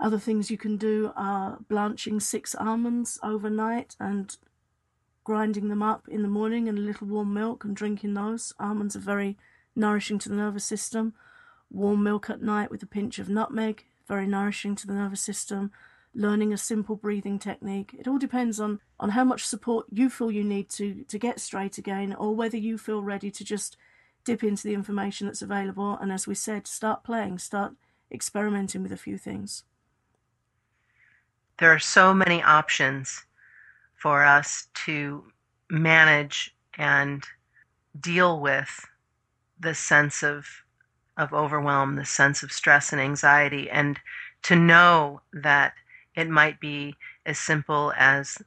Other 0.00 0.18
things 0.18 0.50
you 0.50 0.56
can 0.56 0.76
do 0.76 1.12
are 1.14 1.58
blanching 1.68 2.20
six 2.20 2.54
almonds 2.54 3.18
overnight 3.22 3.96
and 4.00 4.36
grinding 5.24 5.68
them 5.68 5.82
up 5.82 6.08
in 6.08 6.22
the 6.22 6.28
morning 6.28 6.66
in 6.66 6.78
a 6.78 6.80
little 6.80 7.06
warm 7.06 7.34
milk 7.34 7.64
and 7.64 7.76
drinking 7.76 8.14
those. 8.14 8.54
Almonds 8.58 8.96
are 8.96 9.00
very 9.00 9.36
nourishing 9.76 10.18
to 10.20 10.28
the 10.28 10.34
nervous 10.34 10.64
system. 10.64 11.12
Warm 11.70 12.02
milk 12.02 12.28
at 12.28 12.42
night 12.42 12.70
with 12.70 12.82
a 12.82 12.86
pinch 12.86 13.18
of 13.18 13.28
nutmeg 13.28 13.84
very 14.10 14.26
nourishing 14.26 14.74
to 14.74 14.88
the 14.88 14.92
nervous 14.92 15.20
system, 15.20 15.70
learning 16.16 16.52
a 16.52 16.58
simple 16.58 16.96
breathing 16.96 17.38
technique. 17.38 17.94
It 17.96 18.08
all 18.08 18.18
depends 18.18 18.58
on, 18.58 18.80
on 18.98 19.10
how 19.10 19.22
much 19.22 19.46
support 19.46 19.86
you 19.88 20.10
feel 20.10 20.32
you 20.32 20.42
need 20.42 20.68
to, 20.70 21.04
to 21.04 21.16
get 21.16 21.38
straight 21.38 21.78
again, 21.78 22.12
or 22.12 22.34
whether 22.34 22.56
you 22.56 22.76
feel 22.76 23.04
ready 23.04 23.30
to 23.30 23.44
just 23.44 23.76
dip 24.24 24.42
into 24.42 24.64
the 24.64 24.74
information 24.74 25.28
that's 25.28 25.42
available. 25.42 25.96
And 25.96 26.10
as 26.10 26.26
we 26.26 26.34
said, 26.34 26.66
start 26.66 27.04
playing, 27.04 27.38
start 27.38 27.74
experimenting 28.10 28.82
with 28.82 28.90
a 28.90 28.96
few 28.96 29.16
things. 29.16 29.62
There 31.58 31.72
are 31.72 31.78
so 31.78 32.12
many 32.12 32.42
options 32.42 33.24
for 33.94 34.24
us 34.24 34.66
to 34.86 35.22
manage 35.70 36.52
and 36.76 37.22
deal 38.00 38.40
with 38.40 38.88
the 39.60 39.74
sense 39.76 40.24
of 40.24 40.48
of 41.16 41.32
overwhelm, 41.32 41.96
the 41.96 42.04
sense 42.04 42.42
of 42.42 42.52
stress 42.52 42.92
and 42.92 43.00
anxiety, 43.00 43.68
and 43.70 43.98
to 44.42 44.56
know 44.56 45.20
that 45.32 45.74
it 46.14 46.28
might 46.28 46.60
be 46.60 46.94
as 47.26 47.38
simple 47.38 47.92
as 47.96 48.38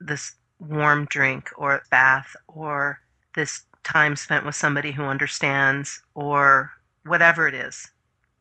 this 0.00 0.32
warm 0.58 1.06
drink 1.06 1.50
or 1.56 1.82
bath 1.90 2.36
or 2.48 3.00
this 3.34 3.62
time 3.82 4.14
spent 4.14 4.44
with 4.46 4.54
somebody 4.54 4.92
who 4.92 5.04
understands 5.04 6.02
or 6.14 6.70
whatever 7.04 7.48
it 7.48 7.54
is. 7.54 7.90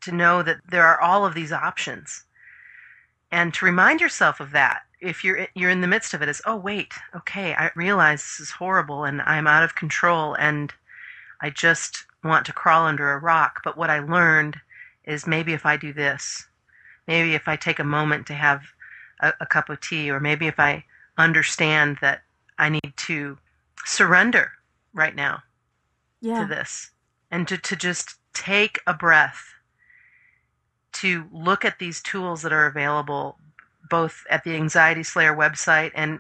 To 0.02 0.12
know 0.12 0.44
that 0.44 0.58
there 0.70 0.86
are 0.86 1.00
all 1.02 1.26
of 1.26 1.34
these 1.34 1.52
options 1.52 2.24
and 3.32 3.54
to 3.54 3.66
remind 3.66 4.02
yourself 4.02 4.40
of 4.40 4.52
that 4.52 4.82
if 5.00 5.24
you're 5.24 5.48
you're 5.56 5.70
in 5.70 5.82
the 5.82 5.88
midst 5.88 6.14
of 6.14 6.22
it 6.22 6.30
is 6.30 6.42
oh 6.46 6.56
wait 6.56 6.94
okay 7.16 7.54
i 7.56 7.72
realize 7.76 8.22
this 8.22 8.40
is 8.40 8.52
horrible 8.52 9.04
and 9.04 9.22
i'm 9.24 9.48
out 9.48 9.64
of 9.64 9.76
control 9.76 10.36
and 10.36 10.74
i 11.42 11.50
just 11.50 12.06
want 12.24 12.46
to 12.46 12.54
crawl 12.54 12.86
under 12.86 13.12
a 13.12 13.20
rock. 13.20 13.62
But 13.64 13.78
what 13.78 13.90
I 13.90 14.00
learned 14.00 14.58
is 15.06 15.28
maybe 15.28 15.54
if 15.54 15.66
I 15.66 15.78
do 15.78 15.94
this, 15.94 16.48
maybe 17.08 17.34
if 17.34 17.48
I 17.48 17.56
take 17.56 17.80
a 17.80 17.84
moment 17.84 18.28
to 18.28 18.34
have 18.34 18.62
a, 19.22 19.34
a 19.42 19.46
cup 19.46 19.70
of 19.70 19.82
tea, 19.82 20.10
or 20.12 20.20
maybe 20.20 20.48
if 20.48 20.60
I 20.60 20.86
understand 21.18 21.98
that 22.02 22.22
I 22.58 22.70
need 22.70 22.94
to 22.96 23.38
surrender 23.86 24.52
right 24.94 25.16
now 25.16 25.42
yeah. 26.22 26.42
to 26.42 26.48
this 26.48 26.92
and 27.32 27.48
to, 27.48 27.58
to 27.58 27.76
just 27.76 28.16
take 28.34 28.80
a 28.86 28.94
breath 28.94 29.54
to 30.94 31.26
look 31.32 31.66
at 31.66 31.80
these 31.80 32.02
tools 32.02 32.42
that 32.42 32.54
are 32.54 32.66
available 32.66 33.38
both 33.90 34.26
at 34.30 34.44
the 34.44 34.56
anxiety 34.56 35.04
slayer 35.04 35.36
website 35.36 35.92
and 35.96 36.20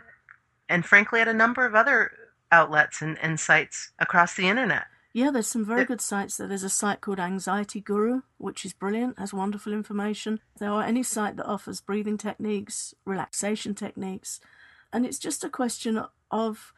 and 0.68 0.86
frankly 0.86 1.22
at 1.22 1.28
a 1.28 1.34
number 1.34 1.66
of 1.66 1.76
other 1.76 2.12
outlets 2.52 3.02
and, 3.02 3.18
and 3.20 3.40
sites 3.40 3.92
across 4.00 4.36
the 4.36 4.48
internet 4.48 4.86
yeah, 5.13 5.32
there's 5.32 5.47
some 5.47 5.65
very 5.65 5.86
good 5.86 6.02
sites 6.02 6.38
there. 6.38 6.47
There's 6.47 6.63
a 6.63 6.69
site 6.69 7.02
called 7.02 7.19
Anxiety 7.19 7.82
Guru, 7.82 8.21
which 8.38 8.65
is 8.65 8.74
brilliant, 8.74 9.19
has 9.19 9.34
wonderful 9.34 9.74
information. 9.74 10.39
There 10.58 10.71
are 10.71 10.84
any 10.84 11.04
site 11.04 11.36
that 11.36 11.47
offers 11.47 11.82
breathing 11.82 12.17
techniques, 12.17 12.93
relaxation 13.06 13.76
techniques, 13.76 14.39
and 14.93 15.06
it's 15.06 15.19
just 15.19 15.43
a 15.43 15.50
question 15.50 16.02
of 16.30 16.74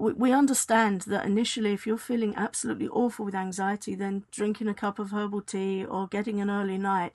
we 0.00 0.32
understand 0.32 1.02
that 1.02 1.26
initially, 1.26 1.74
if 1.74 1.86
you're 1.86 1.98
feeling 1.98 2.34
absolutely 2.34 2.88
awful 2.88 3.26
with 3.26 3.34
anxiety, 3.34 3.94
then 3.94 4.24
drinking 4.30 4.66
a 4.66 4.72
cup 4.72 4.98
of 4.98 5.10
herbal 5.10 5.42
tea 5.42 5.84
or 5.84 6.06
getting 6.08 6.40
an 6.40 6.48
early 6.48 6.78
night, 6.78 7.14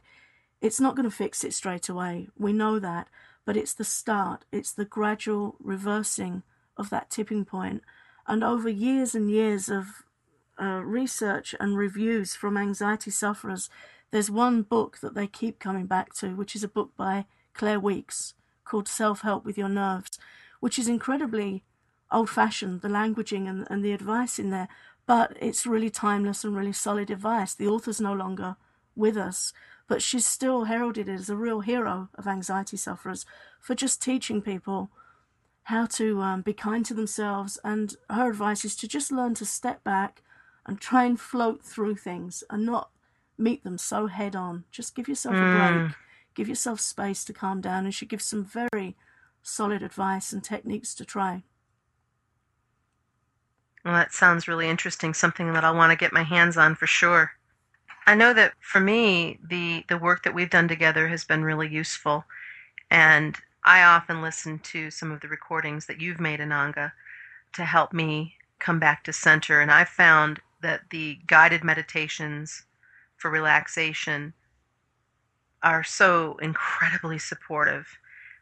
it's 0.61 0.79
not 0.79 0.95
going 0.95 1.09
to 1.09 1.15
fix 1.15 1.43
it 1.43 1.55
straight 1.55 1.89
away. 1.89 2.27
We 2.37 2.53
know 2.53 2.77
that, 2.77 3.07
but 3.43 3.57
it's 3.57 3.73
the 3.73 3.83
start, 3.83 4.45
it's 4.51 4.71
the 4.71 4.85
gradual 4.85 5.55
reversing 5.59 6.43
of 6.77 6.91
that 6.91 7.09
tipping 7.09 7.43
point. 7.43 7.81
And 8.27 8.43
over 8.43 8.69
years 8.69 9.15
and 9.15 9.31
years 9.31 9.67
of 9.67 10.04
uh, 10.61 10.81
research 10.83 11.55
and 11.59 11.77
reviews 11.77 12.35
from 12.35 12.57
anxiety 12.57 13.11
sufferers, 13.11 13.69
there's 14.11 14.31
one 14.31 14.61
book 14.61 14.99
that 15.01 15.15
they 15.15 15.27
keep 15.27 15.59
coming 15.59 15.85
back 15.85 16.13
to, 16.15 16.35
which 16.35 16.55
is 16.55 16.63
a 16.63 16.69
book 16.69 16.91
by 16.95 17.25
Claire 17.53 17.79
Weekes 17.79 18.33
called 18.63 18.87
Self 18.87 19.21
Help 19.21 19.45
with 19.45 19.57
Your 19.57 19.69
Nerves, 19.69 20.19
which 20.59 20.79
is 20.79 20.87
incredibly 20.87 21.63
old 22.11 22.29
fashioned, 22.29 22.81
the 22.81 22.87
languaging 22.87 23.49
and, 23.49 23.67
and 23.69 23.83
the 23.83 23.93
advice 23.93 24.39
in 24.39 24.49
there, 24.49 24.67
but 25.05 25.37
it's 25.39 25.67
really 25.67 25.89
timeless 25.89 26.43
and 26.43 26.55
really 26.55 26.73
solid 26.73 27.09
advice. 27.09 27.53
The 27.53 27.67
author's 27.67 28.01
no 28.01 28.13
longer 28.13 28.55
with 28.95 29.17
us, 29.17 29.53
but 29.87 30.01
she's 30.01 30.25
still 30.25 30.65
heralded 30.65 31.09
as 31.09 31.29
a 31.29 31.35
real 31.35 31.59
hero 31.59 32.09
of 32.15 32.27
anxiety 32.27 32.77
sufferers 32.77 33.25
for 33.59 33.75
just 33.75 34.01
teaching 34.01 34.41
people 34.41 34.89
how 35.63 35.85
to 35.85 36.21
um, 36.21 36.41
be 36.41 36.53
kind 36.53 36.85
to 36.85 36.93
themselves. 36.93 37.59
And 37.63 37.95
her 38.09 38.29
advice 38.29 38.65
is 38.65 38.75
to 38.77 38.87
just 38.87 39.11
learn 39.11 39.33
to 39.35 39.45
step 39.45 39.83
back 39.83 40.21
and 40.65 40.79
try 40.79 41.05
and 41.05 41.19
float 41.19 41.63
through 41.63 41.95
things 41.95 42.43
and 42.49 42.65
not 42.65 42.89
meet 43.37 43.63
them 43.63 43.77
so 43.77 44.07
head 44.07 44.35
on. 44.35 44.63
Just 44.71 44.95
give 44.95 45.07
yourself 45.07 45.35
mm. 45.35 45.39
a 45.39 45.79
break, 45.83 45.95
give 46.33 46.47
yourself 46.47 46.79
space 46.79 47.23
to 47.25 47.33
calm 47.33 47.61
down, 47.61 47.85
and 47.85 47.93
she 47.93 48.05
gives 48.05 48.25
some 48.25 48.43
very 48.43 48.95
solid 49.43 49.83
advice 49.83 50.31
and 50.31 50.43
techniques 50.43 50.95
to 50.95 51.05
try. 51.05 51.43
Well, 53.83 53.93
that 53.93 54.13
sounds 54.13 54.47
really 54.47 54.67
interesting, 54.67 55.13
something 55.13 55.53
that 55.53 55.63
I'll 55.63 55.75
want 55.75 55.91
to 55.91 55.97
get 55.97 56.11
my 56.11 56.23
hands 56.23 56.57
on 56.57 56.73
for 56.73 56.87
sure. 56.87 57.31
I 58.07 58.15
know 58.15 58.33
that 58.33 58.53
for 58.59 58.79
me, 58.79 59.37
the, 59.47 59.83
the 59.89 59.97
work 59.97 60.23
that 60.23 60.33
we've 60.33 60.49
done 60.49 60.67
together 60.67 61.07
has 61.07 61.23
been 61.23 61.43
really 61.43 61.67
useful. 61.67 62.25
And 62.89 63.37
I 63.63 63.83
often 63.83 64.21
listen 64.21 64.59
to 64.59 64.89
some 64.89 65.11
of 65.11 65.21
the 65.21 65.27
recordings 65.27 65.85
that 65.85 66.01
you've 66.01 66.19
made, 66.19 66.39
Ananga, 66.39 66.91
to 67.53 67.65
help 67.65 67.93
me 67.93 68.35
come 68.59 68.79
back 68.79 69.03
to 69.03 69.13
center. 69.13 69.61
And 69.61 69.71
I've 69.71 69.89
found 69.89 70.39
that 70.65 70.89
the 70.89 71.19
guided 71.27 71.63
meditations 71.63 72.63
for 73.17 73.29
relaxation 73.29 74.33
are 75.61 75.83
so 75.83 76.37
incredibly 76.41 77.19
supportive. 77.19 77.87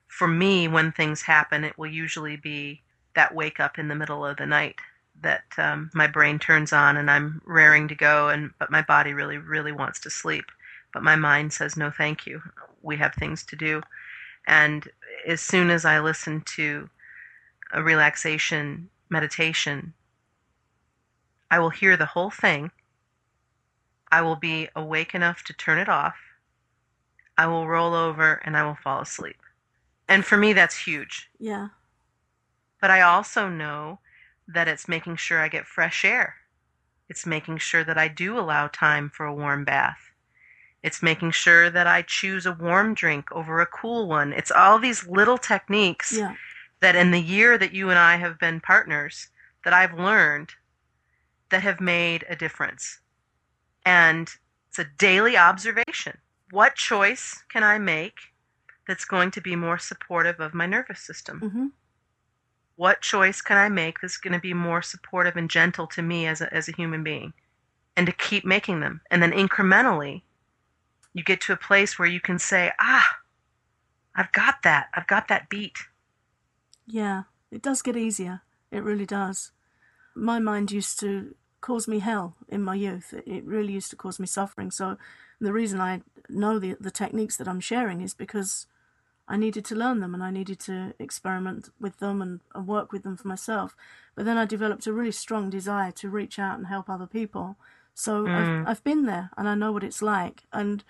For 0.07 0.25
me, 0.25 0.69
when 0.69 0.93
things 0.93 1.23
happen, 1.23 1.65
it 1.65 1.77
will 1.77 1.89
usually 1.89 2.37
be 2.37 2.81
that 3.13 3.35
wake 3.35 3.59
up 3.59 3.77
in 3.77 3.89
the 3.89 3.95
middle 3.95 4.25
of 4.25 4.37
the 4.37 4.45
night 4.45 4.75
that 5.21 5.43
um, 5.57 5.91
my 5.93 6.07
brain 6.07 6.39
turns 6.39 6.71
on 6.71 6.95
and 6.95 7.11
I'm 7.11 7.41
raring 7.45 7.89
to 7.89 7.95
go, 7.95 8.29
and 8.29 8.51
but 8.57 8.71
my 8.71 8.81
body 8.81 9.13
really, 9.13 9.37
really 9.37 9.73
wants 9.73 9.99
to 9.99 10.09
sleep, 10.09 10.45
but 10.93 11.03
my 11.03 11.17
mind 11.17 11.51
says 11.51 11.75
no, 11.75 11.91
thank 11.91 12.25
you. 12.25 12.41
We 12.81 12.95
have 12.97 13.13
things 13.15 13.43
to 13.47 13.57
do, 13.57 13.81
and 14.47 14.87
as 15.27 15.41
soon 15.41 15.69
as 15.69 15.83
I 15.83 15.99
listen 15.99 16.41
to 16.55 16.89
a 17.73 17.83
relaxation 17.83 18.89
meditation, 19.09 19.93
I 21.53 21.59
will 21.59 21.69
hear 21.69 21.95
the 21.95 22.07
whole 22.07 22.31
thing. 22.31 22.71
I 24.11 24.23
will 24.23 24.37
be 24.37 24.69
awake 24.75 25.13
enough 25.13 25.43
to 25.43 25.53
turn 25.53 25.77
it 25.77 25.87
off. 25.87 26.15
I 27.37 27.45
will 27.45 27.67
roll 27.67 27.93
over 27.93 28.41
and 28.43 28.57
I 28.57 28.63
will 28.63 28.73
fall 28.83 29.01
asleep. 29.01 29.37
And 30.07 30.25
for 30.25 30.35
me, 30.35 30.53
that's 30.53 30.75
huge. 30.75 31.29
Yeah. 31.37 31.67
But 32.81 32.89
I 32.89 33.01
also 33.01 33.49
know 33.49 33.99
that 34.47 34.67
it's 34.67 34.87
making 34.87 35.17
sure 35.17 35.39
I 35.39 35.47
get 35.47 35.67
fresh 35.67 36.03
air. 36.03 36.37
It's 37.07 37.27
making 37.27 37.59
sure 37.59 37.83
that 37.83 37.99
I 37.99 38.07
do 38.07 38.35
allow 38.39 38.67
time 38.67 39.11
for 39.13 39.27
a 39.27 39.35
warm 39.35 39.63
bath. 39.63 40.09
It's 40.81 41.03
making 41.03 41.31
sure 41.31 41.69
that 41.69 41.85
I 41.85 42.01
choose 42.01 42.47
a 42.47 42.51
warm 42.59 42.95
drink 42.95 43.31
over 43.31 43.61
a 43.61 43.67
cool 43.67 44.07
one. 44.07 44.33
It's 44.33 44.49
all 44.49 44.79
these 44.79 45.07
little 45.07 45.37
techniques 45.37 46.13
Yeah. 46.17 46.33
that 46.79 46.95
in 46.95 47.11
the 47.11 47.21
year 47.21 47.59
that 47.59 47.73
you 47.73 47.91
and 47.91 47.99
I 47.99 48.15
have 48.15 48.39
been 48.39 48.59
partners 48.59 49.27
that 49.63 49.71
I've 49.71 49.93
learned 49.93 50.55
that 51.53 51.61
have 51.61 51.79
made 51.79 52.25
a 52.27 52.35
difference. 52.35 52.99
And 53.85 54.27
it's 54.69 54.79
a 54.79 54.87
daily 54.97 55.37
observation. 55.37 56.17
What 56.49 56.73
choice 56.73 57.43
can 57.47 57.63
I 57.63 57.77
make 57.77 58.15
that's 58.87 59.05
going 59.05 59.29
to 59.31 59.41
be 59.41 59.55
more 59.55 59.77
supportive 59.77 60.39
of 60.39 60.55
my 60.55 60.65
nervous 60.65 60.99
system? 60.99 61.39
hmm 61.39 61.67
What 62.75 63.01
choice 63.01 63.39
can 63.39 63.57
I 63.57 63.69
make 63.69 64.01
that's 64.01 64.17
going 64.17 64.33
to 64.33 64.39
be 64.39 64.55
more 64.55 64.81
supportive 64.81 65.37
and 65.37 65.47
gentle 65.47 65.85
to 65.87 66.01
me 66.01 66.25
as 66.25 66.41
a, 66.41 66.51
as 66.51 66.67
a 66.67 66.75
human 66.75 67.03
being? 67.03 67.33
And 67.95 68.07
to 68.07 68.13
keep 68.13 68.43
making 68.43 68.79
them. 68.79 69.01
And 69.11 69.21
then 69.21 69.31
incrementally, 69.31 70.23
you 71.13 71.23
get 71.23 71.39
to 71.41 71.53
a 71.53 71.57
place 71.57 71.99
where 71.99 72.07
you 72.07 72.19
can 72.19 72.39
say, 72.39 72.71
ah, 72.79 73.19
I've 74.15 74.31
got 74.31 74.63
that. 74.63 74.87
I've 74.95 75.05
got 75.05 75.27
that 75.27 75.49
beat. 75.49 75.77
Yeah. 76.87 77.23
It 77.51 77.61
does 77.61 77.83
get 77.83 77.95
easier. 77.95 78.41
It 78.71 78.81
really 78.81 79.05
does. 79.05 79.51
My 80.15 80.39
mind 80.39 80.71
used 80.71 80.99
to 81.01 81.35
cause 81.67 81.87
me 81.91 81.99
hell 81.99 82.33
in 82.47 82.61
my 82.69 82.75
youth. 82.87 83.13
It- 83.13 83.27
It 83.27 83.43
really 83.55 83.73
used 83.77 83.89
to 83.91 83.95
cause 84.03 84.19
me 84.21 84.27
suffering. 84.27 84.71
So 84.71 84.97
the 85.39 85.53
reason 85.53 85.79
I 85.91 86.01
know 86.29 86.59
the 86.59 86.75
the 86.87 86.91
techniques 87.03 87.37
that 87.37 87.47
I'm 87.47 87.61
sharing 87.61 88.01
is 88.01 88.13
because 88.15 88.67
I 89.33 89.37
needed 89.37 89.65
to 89.65 89.75
learn 89.75 89.99
them 90.01 90.13
and 90.13 90.23
I 90.23 90.31
needed 90.31 90.59
to 90.65 90.75
experiment 90.99 91.69
with 91.79 91.95
them 91.97 92.21
and, 92.21 92.39
and 92.53 92.67
work 92.67 92.91
with 92.91 93.03
them 93.03 93.17
for 93.17 93.27
myself. 93.29 93.69
But 94.15 94.25
then 94.25 94.37
I 94.37 94.45
developed 94.45 94.87
a 94.87 94.93
really 94.99 95.11
strong 95.13 95.49
desire 95.49 95.91
to 95.93 96.09
reach 96.19 96.37
out 96.39 96.57
and 96.57 96.67
help 96.67 96.89
other 96.89 97.07
people. 97.07 97.55
So 97.93 98.11
I've, 98.37 98.47
mm. 98.47 98.67
I've 98.69 98.83
been 98.83 99.05
there 99.05 99.29
and 99.37 99.47
I 99.47 99.55
know 99.55 99.71
what 99.73 99.83
it's 99.83 100.01
like. 100.01 100.43
And 100.51 100.83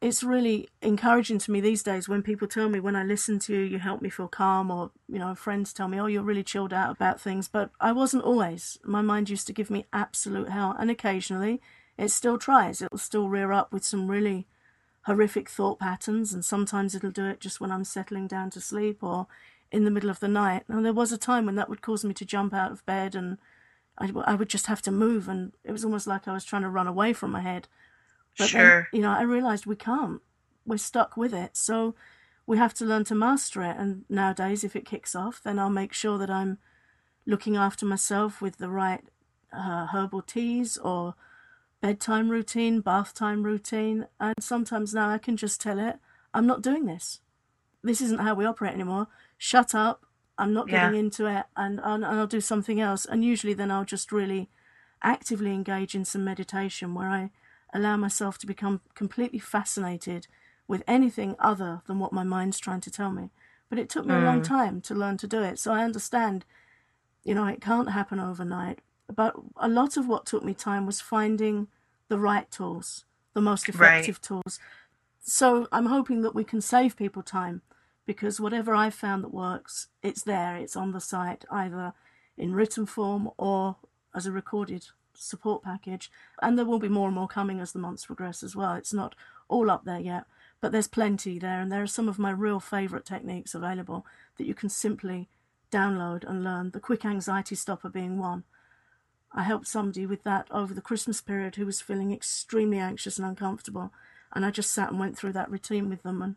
it's 0.00 0.22
really 0.22 0.68
encouraging 0.82 1.38
to 1.38 1.50
me 1.50 1.60
these 1.60 1.82
days 1.82 2.08
when 2.08 2.22
people 2.22 2.46
tell 2.46 2.68
me 2.68 2.80
when 2.80 2.96
I 2.96 3.02
listen 3.02 3.38
to 3.40 3.54
you, 3.54 3.60
you 3.60 3.78
help 3.78 4.02
me 4.02 4.10
feel 4.10 4.28
calm, 4.28 4.70
or 4.70 4.90
you 5.08 5.18
know, 5.18 5.34
friends 5.34 5.72
tell 5.72 5.88
me, 5.88 6.00
oh, 6.00 6.06
you're 6.06 6.22
really 6.22 6.44
chilled 6.44 6.72
out 6.72 6.90
about 6.90 7.20
things. 7.20 7.48
But 7.48 7.70
I 7.80 7.92
wasn't 7.92 8.24
always. 8.24 8.78
My 8.84 9.02
mind 9.02 9.30
used 9.30 9.46
to 9.46 9.52
give 9.52 9.70
me 9.70 9.86
absolute 9.92 10.50
hell, 10.50 10.76
and 10.78 10.90
occasionally 10.90 11.60
it 11.96 12.10
still 12.10 12.38
tries. 12.38 12.82
It 12.82 12.92
will 12.92 12.98
still 12.98 13.28
rear 13.28 13.52
up 13.52 13.72
with 13.72 13.84
some 13.84 14.10
really 14.10 14.46
horrific 15.02 15.48
thought 15.48 15.78
patterns, 15.78 16.32
and 16.34 16.44
sometimes 16.44 16.94
it'll 16.94 17.10
do 17.10 17.26
it 17.26 17.40
just 17.40 17.60
when 17.60 17.72
I'm 17.72 17.84
settling 17.84 18.26
down 18.26 18.50
to 18.50 18.60
sleep 18.60 19.02
or 19.02 19.26
in 19.72 19.84
the 19.84 19.90
middle 19.90 20.10
of 20.10 20.20
the 20.20 20.28
night. 20.28 20.64
And 20.68 20.84
there 20.84 20.92
was 20.92 21.10
a 21.10 21.18
time 21.18 21.46
when 21.46 21.54
that 21.56 21.70
would 21.70 21.82
cause 21.82 22.04
me 22.04 22.12
to 22.14 22.24
jump 22.24 22.52
out 22.52 22.72
of 22.72 22.84
bed 22.86 23.14
and 23.14 23.38
I, 23.98 24.10
I 24.24 24.34
would 24.34 24.48
just 24.48 24.66
have 24.66 24.82
to 24.82 24.90
move, 24.90 25.28
and 25.28 25.52
it 25.64 25.72
was 25.72 25.84
almost 25.84 26.06
like 26.06 26.28
I 26.28 26.32
was 26.32 26.44
trying 26.44 26.62
to 26.62 26.68
run 26.68 26.86
away 26.86 27.12
from 27.12 27.30
my 27.30 27.40
head. 27.40 27.68
But 28.38 28.48
sure. 28.48 28.88
then, 28.92 29.00
you 29.00 29.00
know, 29.00 29.10
I 29.12 29.22
realized 29.22 29.66
we 29.66 29.76
can't. 29.76 30.20
We're 30.64 30.78
stuck 30.78 31.16
with 31.16 31.32
it. 31.32 31.56
So 31.56 31.94
we 32.46 32.58
have 32.58 32.74
to 32.74 32.84
learn 32.84 33.04
to 33.04 33.14
master 33.14 33.62
it. 33.62 33.76
And 33.78 34.04
nowadays, 34.08 34.64
if 34.64 34.76
it 34.76 34.84
kicks 34.86 35.14
off, 35.14 35.42
then 35.42 35.58
I'll 35.58 35.70
make 35.70 35.92
sure 35.92 36.18
that 36.18 36.30
I'm 36.30 36.58
looking 37.26 37.56
after 37.56 37.86
myself 37.86 38.40
with 38.40 38.58
the 38.58 38.68
right 38.68 39.04
uh, 39.52 39.86
herbal 39.86 40.22
teas 40.22 40.76
or 40.76 41.14
bedtime 41.80 42.28
routine, 42.28 42.80
bath 42.80 43.14
time 43.14 43.42
routine. 43.42 44.06
And 44.20 44.34
sometimes 44.40 44.94
now 44.94 45.08
I 45.08 45.18
can 45.18 45.36
just 45.36 45.60
tell 45.60 45.78
it, 45.78 45.96
I'm 46.34 46.46
not 46.46 46.62
doing 46.62 46.84
this. 46.86 47.20
This 47.82 48.00
isn't 48.00 48.20
how 48.20 48.34
we 48.34 48.44
operate 48.44 48.74
anymore. 48.74 49.08
Shut 49.38 49.74
up. 49.74 50.06
I'm 50.38 50.52
not 50.52 50.68
Yeah. 50.68 50.90
getting 50.90 50.98
into 50.98 51.26
it 51.26 51.46
and, 51.56 51.80
and 51.82 52.04
I'll 52.04 52.26
do 52.26 52.40
something 52.40 52.80
else. 52.80 53.06
And 53.06 53.24
usually 53.24 53.54
then 53.54 53.70
I'll 53.70 53.84
just 53.84 54.12
really 54.12 54.50
actively 55.02 55.52
engage 55.52 55.94
in 55.94 56.04
some 56.04 56.24
meditation 56.24 56.94
where 56.94 57.08
I 57.08 57.30
allow 57.76 57.96
myself 57.96 58.38
to 58.38 58.46
become 58.46 58.80
completely 58.94 59.38
fascinated 59.38 60.26
with 60.68 60.82
anything 60.86 61.36
other 61.38 61.82
than 61.86 61.98
what 61.98 62.12
my 62.12 62.24
mind's 62.24 62.58
trying 62.58 62.80
to 62.80 62.90
tell 62.90 63.12
me. 63.12 63.30
But 63.68 63.78
it 63.78 63.88
took 63.88 64.06
me 64.06 64.14
a 64.14 64.20
long 64.20 64.38
hmm. 64.38 64.44
time 64.44 64.80
to 64.82 64.94
learn 64.94 65.16
to 65.18 65.26
do 65.26 65.42
it. 65.42 65.58
So 65.58 65.72
I 65.72 65.82
understand, 65.82 66.44
you 67.24 67.34
know, 67.34 67.46
it 67.46 67.60
can't 67.60 67.90
happen 67.90 68.20
overnight. 68.20 68.80
But 69.14 69.34
a 69.56 69.68
lot 69.68 69.96
of 69.96 70.08
what 70.08 70.26
took 70.26 70.44
me 70.44 70.54
time 70.54 70.86
was 70.86 71.00
finding 71.00 71.68
the 72.08 72.18
right 72.18 72.50
tools, 72.50 73.04
the 73.34 73.40
most 73.40 73.68
effective 73.68 74.20
tools. 74.20 74.58
So 75.20 75.68
I'm 75.72 75.86
hoping 75.86 76.22
that 76.22 76.34
we 76.34 76.44
can 76.44 76.60
save 76.60 76.96
people 76.96 77.22
time 77.22 77.62
because 78.06 78.40
whatever 78.40 78.74
I've 78.74 78.94
found 78.94 79.24
that 79.24 79.34
works, 79.34 79.88
it's 80.02 80.22
there, 80.22 80.56
it's 80.56 80.76
on 80.76 80.92
the 80.92 81.00
site, 81.00 81.44
either 81.50 81.92
in 82.38 82.54
written 82.54 82.86
form 82.86 83.30
or 83.36 83.76
as 84.14 84.26
a 84.26 84.32
recorded 84.32 84.86
support 85.18 85.62
package. 85.62 86.10
And 86.40 86.58
there 86.58 86.64
will 86.64 86.78
be 86.78 86.88
more 86.88 87.08
and 87.08 87.14
more 87.14 87.28
coming 87.28 87.60
as 87.60 87.72
the 87.72 87.78
months 87.78 88.06
progress 88.06 88.42
as 88.42 88.56
well. 88.56 88.74
It's 88.74 88.92
not 88.92 89.14
all 89.48 89.70
up 89.70 89.84
there 89.84 90.00
yet, 90.00 90.24
but 90.60 90.72
there's 90.72 90.88
plenty 90.88 91.38
there. 91.38 91.60
And 91.60 91.70
there 91.70 91.82
are 91.82 91.86
some 91.86 92.08
of 92.08 92.18
my 92.18 92.30
real 92.30 92.60
favourite 92.60 93.04
techniques 93.04 93.54
available 93.54 94.06
that 94.38 94.46
you 94.46 94.54
can 94.54 94.68
simply 94.68 95.28
download 95.70 96.28
and 96.28 96.44
learn. 96.44 96.70
The 96.70 96.80
quick 96.80 97.04
anxiety 97.04 97.54
stopper 97.54 97.88
being 97.88 98.18
one. 98.18 98.44
I 99.32 99.42
helped 99.42 99.66
somebody 99.66 100.06
with 100.06 100.22
that 100.22 100.46
over 100.50 100.72
the 100.72 100.80
Christmas 100.80 101.20
period 101.20 101.56
who 101.56 101.66
was 101.66 101.80
feeling 101.80 102.12
extremely 102.12 102.78
anxious 102.78 103.18
and 103.18 103.26
uncomfortable. 103.26 103.92
And 104.32 104.44
I 104.44 104.50
just 104.50 104.72
sat 104.72 104.90
and 104.90 104.98
went 104.98 105.18
through 105.18 105.32
that 105.32 105.50
routine 105.50 105.88
with 105.88 106.02
them. 106.02 106.22
And 106.22 106.36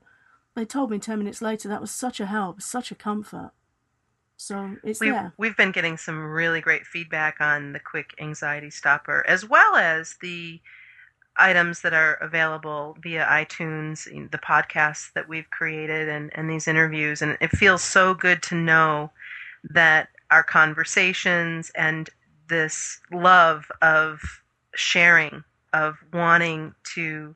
they 0.56 0.66
told 0.66 0.92
me 0.92 1.00
10 1.00 1.18
minutes 1.18 1.42
later 1.42 1.70
that 1.70 1.82
was 1.82 1.92
such 1.92 2.20
a 2.20 2.26
help, 2.26 2.62
such 2.62 2.92
a 2.92 2.96
comfort. 2.96 3.52
So 4.40 4.78
it's 4.86 5.02
We've, 5.02 5.12
there. 5.12 5.34
we've 5.38 5.58
been 5.58 5.74
getting 5.74 5.98
some 5.98 6.18
really 6.18 6.62
great 6.62 6.88
feedback 6.88 7.42
on 7.42 7.74
the 7.74 7.80
quick 7.80 8.16
anxiety 8.22 8.70
stopper, 8.70 9.24
as 9.28 9.44
well 9.48 9.76
as 9.76 10.16
the 10.22 10.62
items 11.36 11.82
that 11.82 11.94
are 11.94 12.14
available 12.16 12.98
via 13.02 13.26
iTunes, 13.26 14.06
the 14.32 14.38
podcasts 14.38 15.12
that 15.14 15.28
we've 15.28 15.50
created, 15.50 16.08
and, 16.08 16.32
and 16.36 16.50
these 16.50 16.70
interviews. 16.70 17.22
And 17.22 17.38
it 17.42 17.50
feels 17.50 17.82
so 17.82 18.14
good 18.14 18.42
to 18.44 18.56
know 18.56 19.12
that 19.72 20.08
our 20.32 20.44
conversations 20.44 21.70
and 21.76 22.10
this 22.48 23.02
love 23.12 23.70
of 23.82 24.22
sharing, 24.74 25.44
of 25.74 25.98
wanting 26.14 26.74
to 26.96 27.36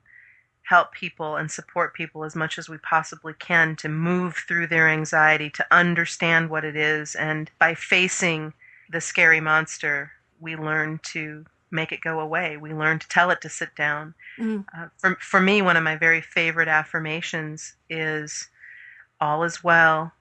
help 0.63 0.93
people 0.93 1.36
and 1.36 1.52
support 1.52 1.93
people 1.93 2.23
as 2.23 2.36
much 2.36 2.58
as 2.58 2.69
we 2.69 2.78
possibly 2.78 3.34
can 3.34 3.76
to 3.76 3.89
move 3.89 4.36
through 4.47 4.67
their 4.67 4.88
anxiety, 4.88 5.49
to 5.49 5.65
understand 5.71 6.49
what 6.49 6.63
it 6.63 6.76
is. 6.76 7.15
And 7.15 7.52
by 7.60 7.76
facing 7.76 8.54
the 8.89 9.02
scary 9.02 9.41
monster, 9.41 10.12
we 10.39 10.56
learn 10.56 10.99
to 11.12 11.45
make 11.69 11.91
it 11.91 12.02
go 12.02 12.19
away. 12.19 12.56
We 12.56 12.73
learn 12.73 12.99
to 12.99 13.08
tell 13.10 13.30
it 13.30 13.41
to 13.41 13.49
sit 13.49 13.76
down. 13.76 14.13
Mm. 14.39 14.65
Uh, 14.78 14.88
for, 14.97 15.15
for 15.19 15.41
me, 15.41 15.62
one 15.62 15.76
of 15.76 15.84
my 15.84 15.97
very 15.97 16.21
favorite 16.21 16.67
affirmations 16.67 17.73
is 17.89 18.47
All 19.19 19.43
is 19.43 19.63
well. 19.63 20.13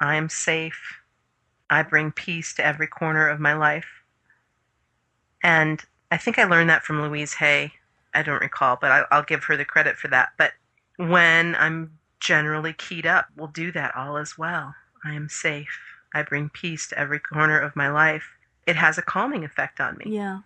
I 0.00 0.16
am 0.16 0.28
safe. 0.28 1.00
I 1.68 1.82
bring 1.82 2.12
peace 2.12 2.54
to 2.54 2.64
every 2.66 2.86
corner 2.86 3.28
of 3.28 3.40
my 3.40 3.54
life. 3.54 3.88
And 5.42 5.82
I 6.10 6.16
think 6.16 6.38
I 6.38 6.44
learned 6.44 6.70
that 6.70 6.84
from 6.84 7.02
Louise 7.02 7.34
Hay. 7.34 7.72
I 8.14 8.22
don't 8.22 8.40
recall, 8.40 8.78
but 8.80 8.90
I, 8.90 9.04
I'll 9.10 9.22
give 9.22 9.44
her 9.44 9.56
the 9.56 9.64
credit 9.64 9.96
for 9.96 10.08
that. 10.08 10.30
But 10.38 10.52
when 10.96 11.54
I'm 11.56 11.98
generally 12.20 12.72
keyed 12.72 13.06
up, 13.06 13.26
we'll 13.36 13.48
do 13.48 13.72
that 13.72 13.94
all 13.96 14.16
as 14.16 14.38
well. 14.38 14.74
I 15.04 15.14
am 15.14 15.28
safe. 15.28 15.78
I 16.14 16.22
bring 16.22 16.48
peace 16.48 16.86
to 16.88 16.98
every 16.98 17.18
corner 17.18 17.58
of 17.58 17.76
my 17.76 17.90
life. 17.90 18.24
It 18.66 18.76
has 18.76 18.96
a 18.96 19.02
calming 19.02 19.44
effect 19.44 19.80
on 19.80 19.98
me. 19.98 20.14
Yeah. 20.14 20.40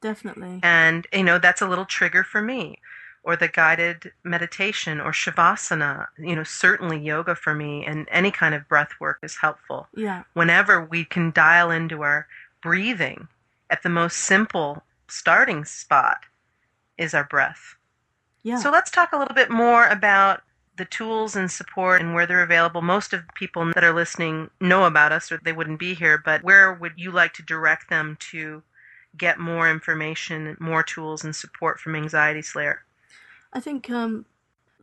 Definitely. 0.00 0.60
And, 0.62 1.06
you 1.12 1.24
know, 1.24 1.38
that's 1.38 1.62
a 1.62 1.68
little 1.68 1.84
trigger 1.84 2.22
for 2.22 2.40
me. 2.40 2.78
Or 3.24 3.34
the 3.34 3.48
guided 3.48 4.12
meditation 4.22 5.00
or 5.00 5.10
shavasana, 5.10 6.06
you 6.18 6.36
know, 6.36 6.44
certainly 6.44 6.98
yoga 6.98 7.34
for 7.34 7.52
me 7.54 7.84
and 7.84 8.06
any 8.10 8.30
kind 8.30 8.54
of 8.54 8.68
breath 8.68 8.92
work 9.00 9.18
is 9.22 9.36
helpful. 9.36 9.88
Yeah. 9.94 10.22
Whenever 10.34 10.84
we 10.84 11.04
can 11.04 11.32
dial 11.32 11.70
into 11.70 12.02
our 12.02 12.28
breathing 12.62 13.28
at 13.70 13.82
the 13.82 13.88
most 13.88 14.18
simple 14.18 14.82
starting 15.08 15.64
spot 15.64 16.18
is 16.98 17.14
our 17.14 17.24
breath. 17.24 17.76
Yeah. 18.42 18.58
So 18.58 18.70
let's 18.70 18.90
talk 18.90 19.12
a 19.12 19.18
little 19.18 19.34
bit 19.34 19.50
more 19.50 19.86
about 19.86 20.42
the 20.76 20.84
tools 20.84 21.34
and 21.34 21.50
support 21.50 22.00
and 22.00 22.14
where 22.14 22.26
they're 22.26 22.42
available. 22.42 22.82
Most 22.82 23.12
of 23.12 23.26
the 23.26 23.32
people 23.34 23.70
that 23.74 23.84
are 23.84 23.92
listening 23.92 24.50
know 24.60 24.84
about 24.84 25.12
us 25.12 25.30
or 25.32 25.40
they 25.42 25.52
wouldn't 25.52 25.80
be 25.80 25.94
here, 25.94 26.22
but 26.24 26.44
where 26.44 26.72
would 26.72 26.92
you 26.96 27.10
like 27.10 27.34
to 27.34 27.42
direct 27.42 27.90
them 27.90 28.16
to 28.30 28.62
get 29.16 29.40
more 29.40 29.68
information, 29.68 30.56
more 30.60 30.82
tools 30.82 31.24
and 31.24 31.34
support 31.34 31.80
from 31.80 31.96
Anxiety 31.96 32.42
Slayer? 32.42 32.84
I 33.52 33.60
think 33.60 33.90
um, 33.90 34.26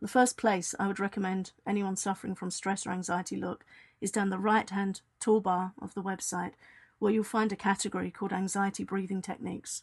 the 0.00 0.08
first 0.08 0.36
place 0.36 0.74
I 0.78 0.86
would 0.86 1.00
recommend 1.00 1.52
anyone 1.66 1.96
suffering 1.96 2.34
from 2.34 2.50
stress 2.50 2.86
or 2.86 2.90
anxiety 2.90 3.36
look 3.36 3.64
is 4.00 4.10
down 4.10 4.30
the 4.30 4.38
right 4.38 4.68
hand 4.68 5.00
toolbar 5.20 5.72
of 5.80 5.94
the 5.94 6.02
website 6.02 6.52
where 6.98 7.12
you'll 7.12 7.24
find 7.24 7.52
a 7.52 7.56
category 7.56 8.10
called 8.10 8.32
Anxiety 8.32 8.84
Breathing 8.84 9.22
Techniques. 9.22 9.82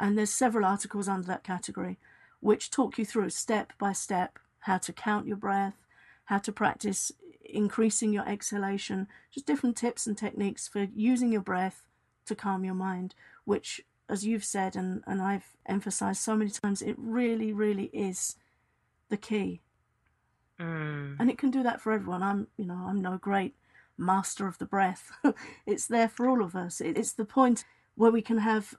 And 0.00 0.16
there's 0.16 0.30
several 0.30 0.64
articles 0.64 1.08
under 1.08 1.26
that 1.26 1.44
category 1.44 1.98
which 2.40 2.70
talk 2.70 2.98
you 2.98 3.04
through 3.04 3.30
step 3.30 3.72
by 3.78 3.92
step 3.92 4.38
how 4.60 4.78
to 4.78 4.92
count 4.92 5.26
your 5.26 5.36
breath, 5.36 5.86
how 6.26 6.38
to 6.38 6.52
practice 6.52 7.10
increasing 7.44 8.12
your 8.12 8.28
exhalation, 8.28 9.08
just 9.32 9.46
different 9.46 9.76
tips 9.76 10.06
and 10.06 10.16
techniques 10.16 10.68
for 10.68 10.88
using 10.94 11.32
your 11.32 11.40
breath 11.40 11.86
to 12.26 12.34
calm 12.34 12.64
your 12.64 12.74
mind, 12.74 13.14
which, 13.44 13.80
as 14.08 14.26
you've 14.26 14.44
said 14.44 14.76
and, 14.76 15.02
and 15.06 15.22
I've 15.22 15.56
emphasized 15.66 16.20
so 16.20 16.36
many 16.36 16.50
times, 16.50 16.82
it 16.82 16.96
really, 16.98 17.52
really 17.52 17.90
is 17.92 18.36
the 19.08 19.16
key. 19.16 19.62
Mm. 20.60 21.16
And 21.18 21.30
it 21.30 21.38
can 21.38 21.50
do 21.50 21.62
that 21.62 21.80
for 21.80 21.92
everyone. 21.92 22.22
I'm, 22.22 22.48
you 22.56 22.66
know, 22.66 22.86
I'm 22.86 23.00
no 23.00 23.16
great 23.16 23.54
master 23.96 24.46
of 24.46 24.58
the 24.58 24.66
breath. 24.66 25.10
it's 25.66 25.86
there 25.86 26.08
for 26.08 26.28
all 26.28 26.42
of 26.42 26.54
us. 26.54 26.80
It's 26.80 27.12
the 27.12 27.24
point 27.24 27.64
where 27.94 28.10
we 28.10 28.22
can 28.22 28.38
have 28.38 28.74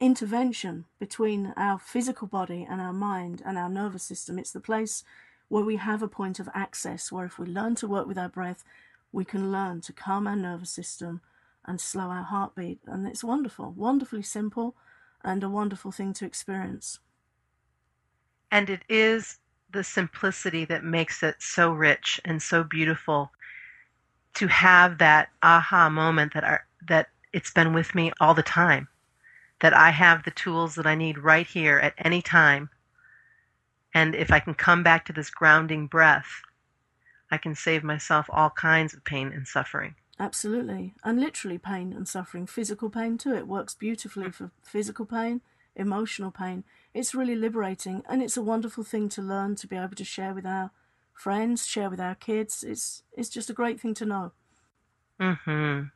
intervention 0.00 0.86
between 0.98 1.52
our 1.56 1.78
physical 1.78 2.26
body 2.26 2.66
and 2.68 2.80
our 2.80 2.92
mind 2.92 3.42
and 3.44 3.58
our 3.58 3.68
nervous 3.68 4.02
system. 4.02 4.38
It's 4.38 4.50
the 4.50 4.60
place 4.60 5.04
where 5.48 5.64
we 5.64 5.76
have 5.76 6.02
a 6.02 6.08
point 6.08 6.40
of 6.40 6.48
access 6.54 7.12
where 7.12 7.26
if 7.26 7.38
we 7.38 7.46
learn 7.46 7.74
to 7.76 7.88
work 7.88 8.06
with 8.06 8.16
our 8.16 8.28
breath, 8.28 8.64
we 9.12 9.24
can 9.24 9.52
learn 9.52 9.82
to 9.82 9.92
calm 9.92 10.26
our 10.26 10.36
nervous 10.36 10.70
system 10.70 11.20
and 11.66 11.80
slow 11.80 12.04
our 12.04 12.22
heartbeat. 12.22 12.80
And 12.86 13.06
it's 13.06 13.22
wonderful, 13.22 13.72
wonderfully 13.72 14.22
simple, 14.22 14.74
and 15.22 15.44
a 15.44 15.50
wonderful 15.50 15.92
thing 15.92 16.14
to 16.14 16.24
experience. 16.24 16.98
And 18.50 18.70
it 18.70 18.82
is 18.88 19.38
the 19.70 19.84
simplicity 19.84 20.64
that 20.64 20.82
makes 20.82 21.22
it 21.22 21.36
so 21.38 21.70
rich 21.70 22.20
and 22.24 22.42
so 22.42 22.64
beautiful 22.64 23.30
to 24.34 24.46
have 24.46 24.98
that 24.98 25.28
aha 25.42 25.88
moment 25.88 26.34
that 26.34 26.44
are 26.44 26.64
that 26.88 27.08
it's 27.32 27.52
been 27.52 27.72
with 27.72 27.94
me 27.94 28.10
all 28.20 28.34
the 28.34 28.42
time 28.42 28.88
that 29.60 29.74
I 29.74 29.90
have 29.90 30.24
the 30.24 30.30
tools 30.30 30.74
that 30.74 30.86
I 30.86 30.94
need 30.94 31.18
right 31.18 31.46
here 31.46 31.78
at 31.78 31.94
any 31.98 32.22
time. 32.22 32.70
And 33.94 34.14
if 34.14 34.30
I 34.30 34.40
can 34.40 34.54
come 34.54 34.82
back 34.82 35.04
to 35.06 35.12
this 35.12 35.30
grounding 35.30 35.86
breath, 35.86 36.42
I 37.30 37.38
can 37.38 37.54
save 37.54 37.84
myself 37.84 38.26
all 38.30 38.50
kinds 38.50 38.94
of 38.94 39.04
pain 39.04 39.32
and 39.32 39.46
suffering. 39.46 39.94
Absolutely. 40.18 40.94
And 41.02 41.20
literally 41.20 41.58
pain 41.58 41.92
and 41.92 42.06
suffering, 42.06 42.46
physical 42.46 42.90
pain 42.90 43.18
too. 43.18 43.34
It 43.34 43.48
works 43.48 43.74
beautifully 43.74 44.30
for 44.30 44.50
physical 44.62 45.06
pain, 45.06 45.40
emotional 45.74 46.30
pain. 46.30 46.64
It's 46.92 47.14
really 47.14 47.36
liberating 47.36 48.02
and 48.08 48.22
it's 48.22 48.36
a 48.36 48.42
wonderful 48.42 48.84
thing 48.84 49.08
to 49.10 49.22
learn 49.22 49.54
to 49.56 49.66
be 49.66 49.76
able 49.76 49.96
to 49.96 50.04
share 50.04 50.34
with 50.34 50.46
our 50.46 50.72
friends, 51.12 51.66
share 51.66 51.88
with 51.90 52.00
our 52.00 52.14
kids. 52.14 52.62
It's 52.62 53.02
it's 53.16 53.28
just 53.28 53.50
a 53.50 53.54
great 53.54 53.80
thing 53.80 53.94
to 53.94 54.06
know. 54.06 54.32
Mm 55.18 55.38
Mhm. 55.44 55.90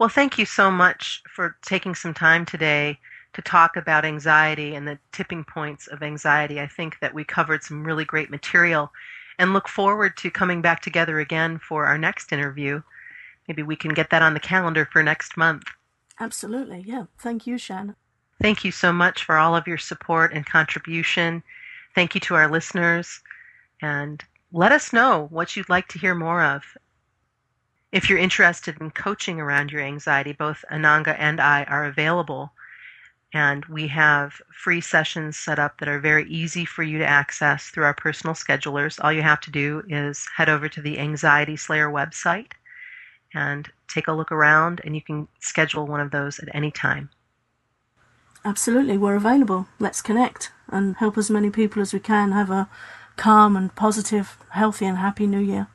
Well, 0.00 0.08
thank 0.08 0.38
you 0.38 0.46
so 0.46 0.70
much 0.70 1.22
for 1.28 1.58
taking 1.60 1.94
some 1.94 2.14
time 2.14 2.46
today 2.46 2.98
to 3.34 3.42
talk 3.42 3.76
about 3.76 4.06
anxiety 4.06 4.74
and 4.74 4.88
the 4.88 4.98
tipping 5.12 5.44
points 5.44 5.88
of 5.88 6.02
anxiety. 6.02 6.58
I 6.58 6.68
think 6.68 6.98
that 7.00 7.12
we 7.12 7.22
covered 7.22 7.62
some 7.62 7.84
really 7.84 8.06
great 8.06 8.30
material 8.30 8.90
and 9.38 9.52
look 9.52 9.68
forward 9.68 10.16
to 10.16 10.30
coming 10.30 10.62
back 10.62 10.80
together 10.80 11.20
again 11.20 11.58
for 11.58 11.84
our 11.84 11.98
next 11.98 12.32
interview. 12.32 12.80
Maybe 13.46 13.62
we 13.62 13.76
can 13.76 13.92
get 13.92 14.08
that 14.08 14.22
on 14.22 14.32
the 14.32 14.40
calendar 14.40 14.88
for 14.90 15.02
next 15.02 15.36
month. 15.36 15.64
Absolutely. 16.18 16.82
Yeah. 16.86 17.04
Thank 17.18 17.46
you, 17.46 17.58
Shan. 17.58 17.94
Thank 18.40 18.64
you 18.64 18.72
so 18.72 18.94
much 18.94 19.24
for 19.24 19.36
all 19.36 19.54
of 19.54 19.66
your 19.66 19.76
support 19.76 20.32
and 20.32 20.46
contribution. 20.46 21.42
Thank 21.94 22.14
you 22.14 22.22
to 22.22 22.36
our 22.36 22.50
listeners. 22.50 23.20
And 23.82 24.24
let 24.50 24.72
us 24.72 24.94
know 24.94 25.26
what 25.28 25.56
you'd 25.56 25.68
like 25.68 25.88
to 25.88 25.98
hear 25.98 26.14
more 26.14 26.42
of. 26.42 26.64
If 27.92 28.08
you're 28.08 28.18
interested 28.18 28.80
in 28.80 28.90
coaching 28.92 29.40
around 29.40 29.72
your 29.72 29.82
anxiety, 29.82 30.32
both 30.32 30.64
Ananga 30.70 31.16
and 31.18 31.40
I 31.40 31.64
are 31.64 31.84
available. 31.84 32.52
And 33.32 33.64
we 33.66 33.88
have 33.88 34.40
free 34.52 34.80
sessions 34.80 35.36
set 35.36 35.58
up 35.58 35.78
that 35.78 35.88
are 35.88 36.00
very 36.00 36.28
easy 36.28 36.64
for 36.64 36.82
you 36.82 36.98
to 36.98 37.06
access 37.06 37.68
through 37.68 37.84
our 37.84 37.94
personal 37.94 38.34
schedulers. 38.34 39.02
All 39.02 39.12
you 39.12 39.22
have 39.22 39.40
to 39.42 39.50
do 39.50 39.82
is 39.88 40.26
head 40.36 40.48
over 40.48 40.68
to 40.68 40.80
the 40.80 40.98
Anxiety 40.98 41.56
Slayer 41.56 41.88
website 41.88 42.52
and 43.34 43.68
take 43.88 44.08
a 44.08 44.12
look 44.12 44.32
around, 44.32 44.80
and 44.84 44.94
you 44.94 45.02
can 45.02 45.28
schedule 45.40 45.86
one 45.86 46.00
of 46.00 46.10
those 46.10 46.40
at 46.40 46.48
any 46.54 46.70
time. 46.70 47.10
Absolutely, 48.44 48.98
we're 48.98 49.16
available. 49.16 49.68
Let's 49.78 50.02
connect 50.02 50.50
and 50.68 50.96
help 50.96 51.18
as 51.18 51.30
many 51.30 51.50
people 51.50 51.82
as 51.82 51.92
we 51.92 52.00
can 52.00 52.32
have 52.32 52.50
a 52.50 52.68
calm 53.16 53.56
and 53.56 53.74
positive, 53.74 54.38
healthy, 54.50 54.86
and 54.86 54.98
happy 54.98 55.26
new 55.26 55.40
year. 55.40 55.68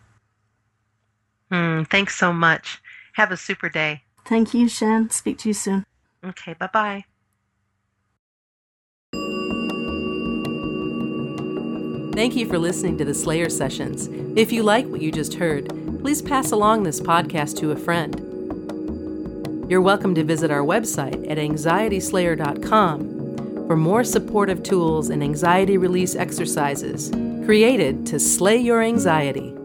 Mm, 1.51 1.89
thanks 1.89 2.15
so 2.15 2.33
much. 2.33 2.81
Have 3.13 3.31
a 3.31 3.37
super 3.37 3.69
day. 3.69 4.03
Thank 4.25 4.53
you, 4.53 4.67
Shan. 4.67 5.09
Speak 5.09 5.37
to 5.39 5.49
you 5.49 5.53
soon. 5.53 5.85
Okay, 6.23 6.53
bye 6.53 6.69
bye. 6.73 7.05
Thank 12.15 12.35
you 12.35 12.47
for 12.47 12.57
listening 12.57 12.97
to 12.99 13.05
the 13.05 13.13
Slayer 13.13 13.49
Sessions. 13.49 14.07
If 14.37 14.51
you 14.51 14.63
like 14.63 14.87
what 14.87 15.01
you 15.01 15.11
just 15.11 15.33
heard, 15.33 15.67
please 16.01 16.21
pass 16.21 16.51
along 16.51 16.83
this 16.83 17.01
podcast 17.01 17.57
to 17.57 17.71
a 17.71 17.75
friend. 17.75 18.21
You're 19.69 19.81
welcome 19.81 20.15
to 20.15 20.23
visit 20.23 20.49
our 20.49 20.61
website 20.61 21.29
at 21.29 21.37
anxietyslayer.com 21.37 23.67
for 23.67 23.75
more 23.75 24.03
supportive 24.03 24.63
tools 24.63 25.09
and 25.09 25.23
anxiety 25.23 25.77
release 25.77 26.15
exercises 26.15 27.11
created 27.45 28.05
to 28.07 28.19
slay 28.19 28.57
your 28.57 28.81
anxiety. 28.81 29.55